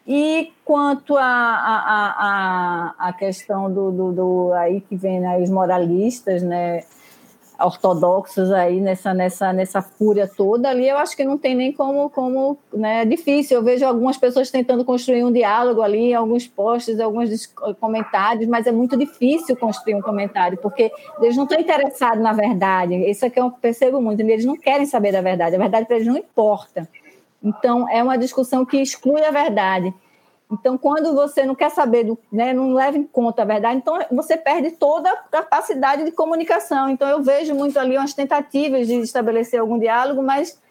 [0.08, 5.38] E quanto à a, a, a, a, questão do, do, do, aí que vem né,
[5.42, 6.84] os moralistas, né,
[7.60, 12.10] ortodoxos aí nessa, nessa, nessa fúria toda ali, eu acho que não tem nem como,
[12.10, 13.58] como né, é difícil.
[13.58, 17.48] Eu vejo algumas pessoas tentando construir um diálogo ali, alguns posts, alguns
[17.80, 20.92] comentários, mas é muito difícil construir um comentário, porque
[21.22, 22.96] eles não estão interessados na verdade.
[23.10, 25.96] Isso é que eu percebo muito, eles não querem saber da verdade, a verdade para
[25.96, 26.88] eles não importa.
[27.44, 29.94] Então, é uma discussão que exclui a verdade.
[30.52, 33.98] Então, quando você não quer saber, do, né, não leva em conta a verdade, então
[34.12, 36.90] você perde toda a capacidade de comunicação.
[36.90, 40.62] Então, eu vejo muito ali umas tentativas de estabelecer algum diálogo, mas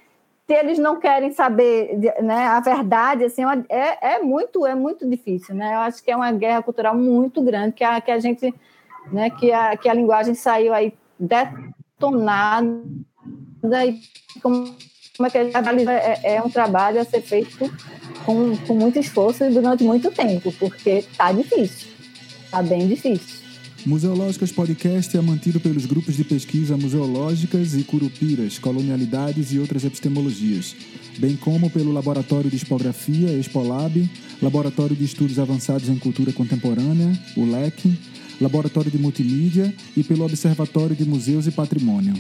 [0.46, 5.08] se eles não querem saber né, a verdade, assim, é, é, é, muito é muito
[5.08, 5.74] difícil, né?
[5.74, 8.54] Eu acho que é uma guerra cultural muito grande que a, que a gente,
[9.10, 12.76] né, que a, que a linguagem saiu aí detonada
[13.86, 14.00] e
[14.42, 14.76] como,
[15.16, 17.72] como é que é, é um trabalho a ser feito
[18.24, 21.88] com, com muito esforço e durante muito tempo, porque tá difícil,
[22.50, 23.44] tá bem difícil.
[23.86, 30.74] Museológicas Podcast é mantido pelos grupos de pesquisa Museológicas e Curupiras, Colonialidades e outras epistemologias,
[31.18, 34.10] bem como pelo Laboratório de Expografia, Expolab,
[34.42, 37.92] Laboratório de Estudos Avançados em Cultura Contemporânea, o LEC,
[38.40, 42.14] Laboratório de Multimídia e pelo Observatório de Museus e Patrimônio.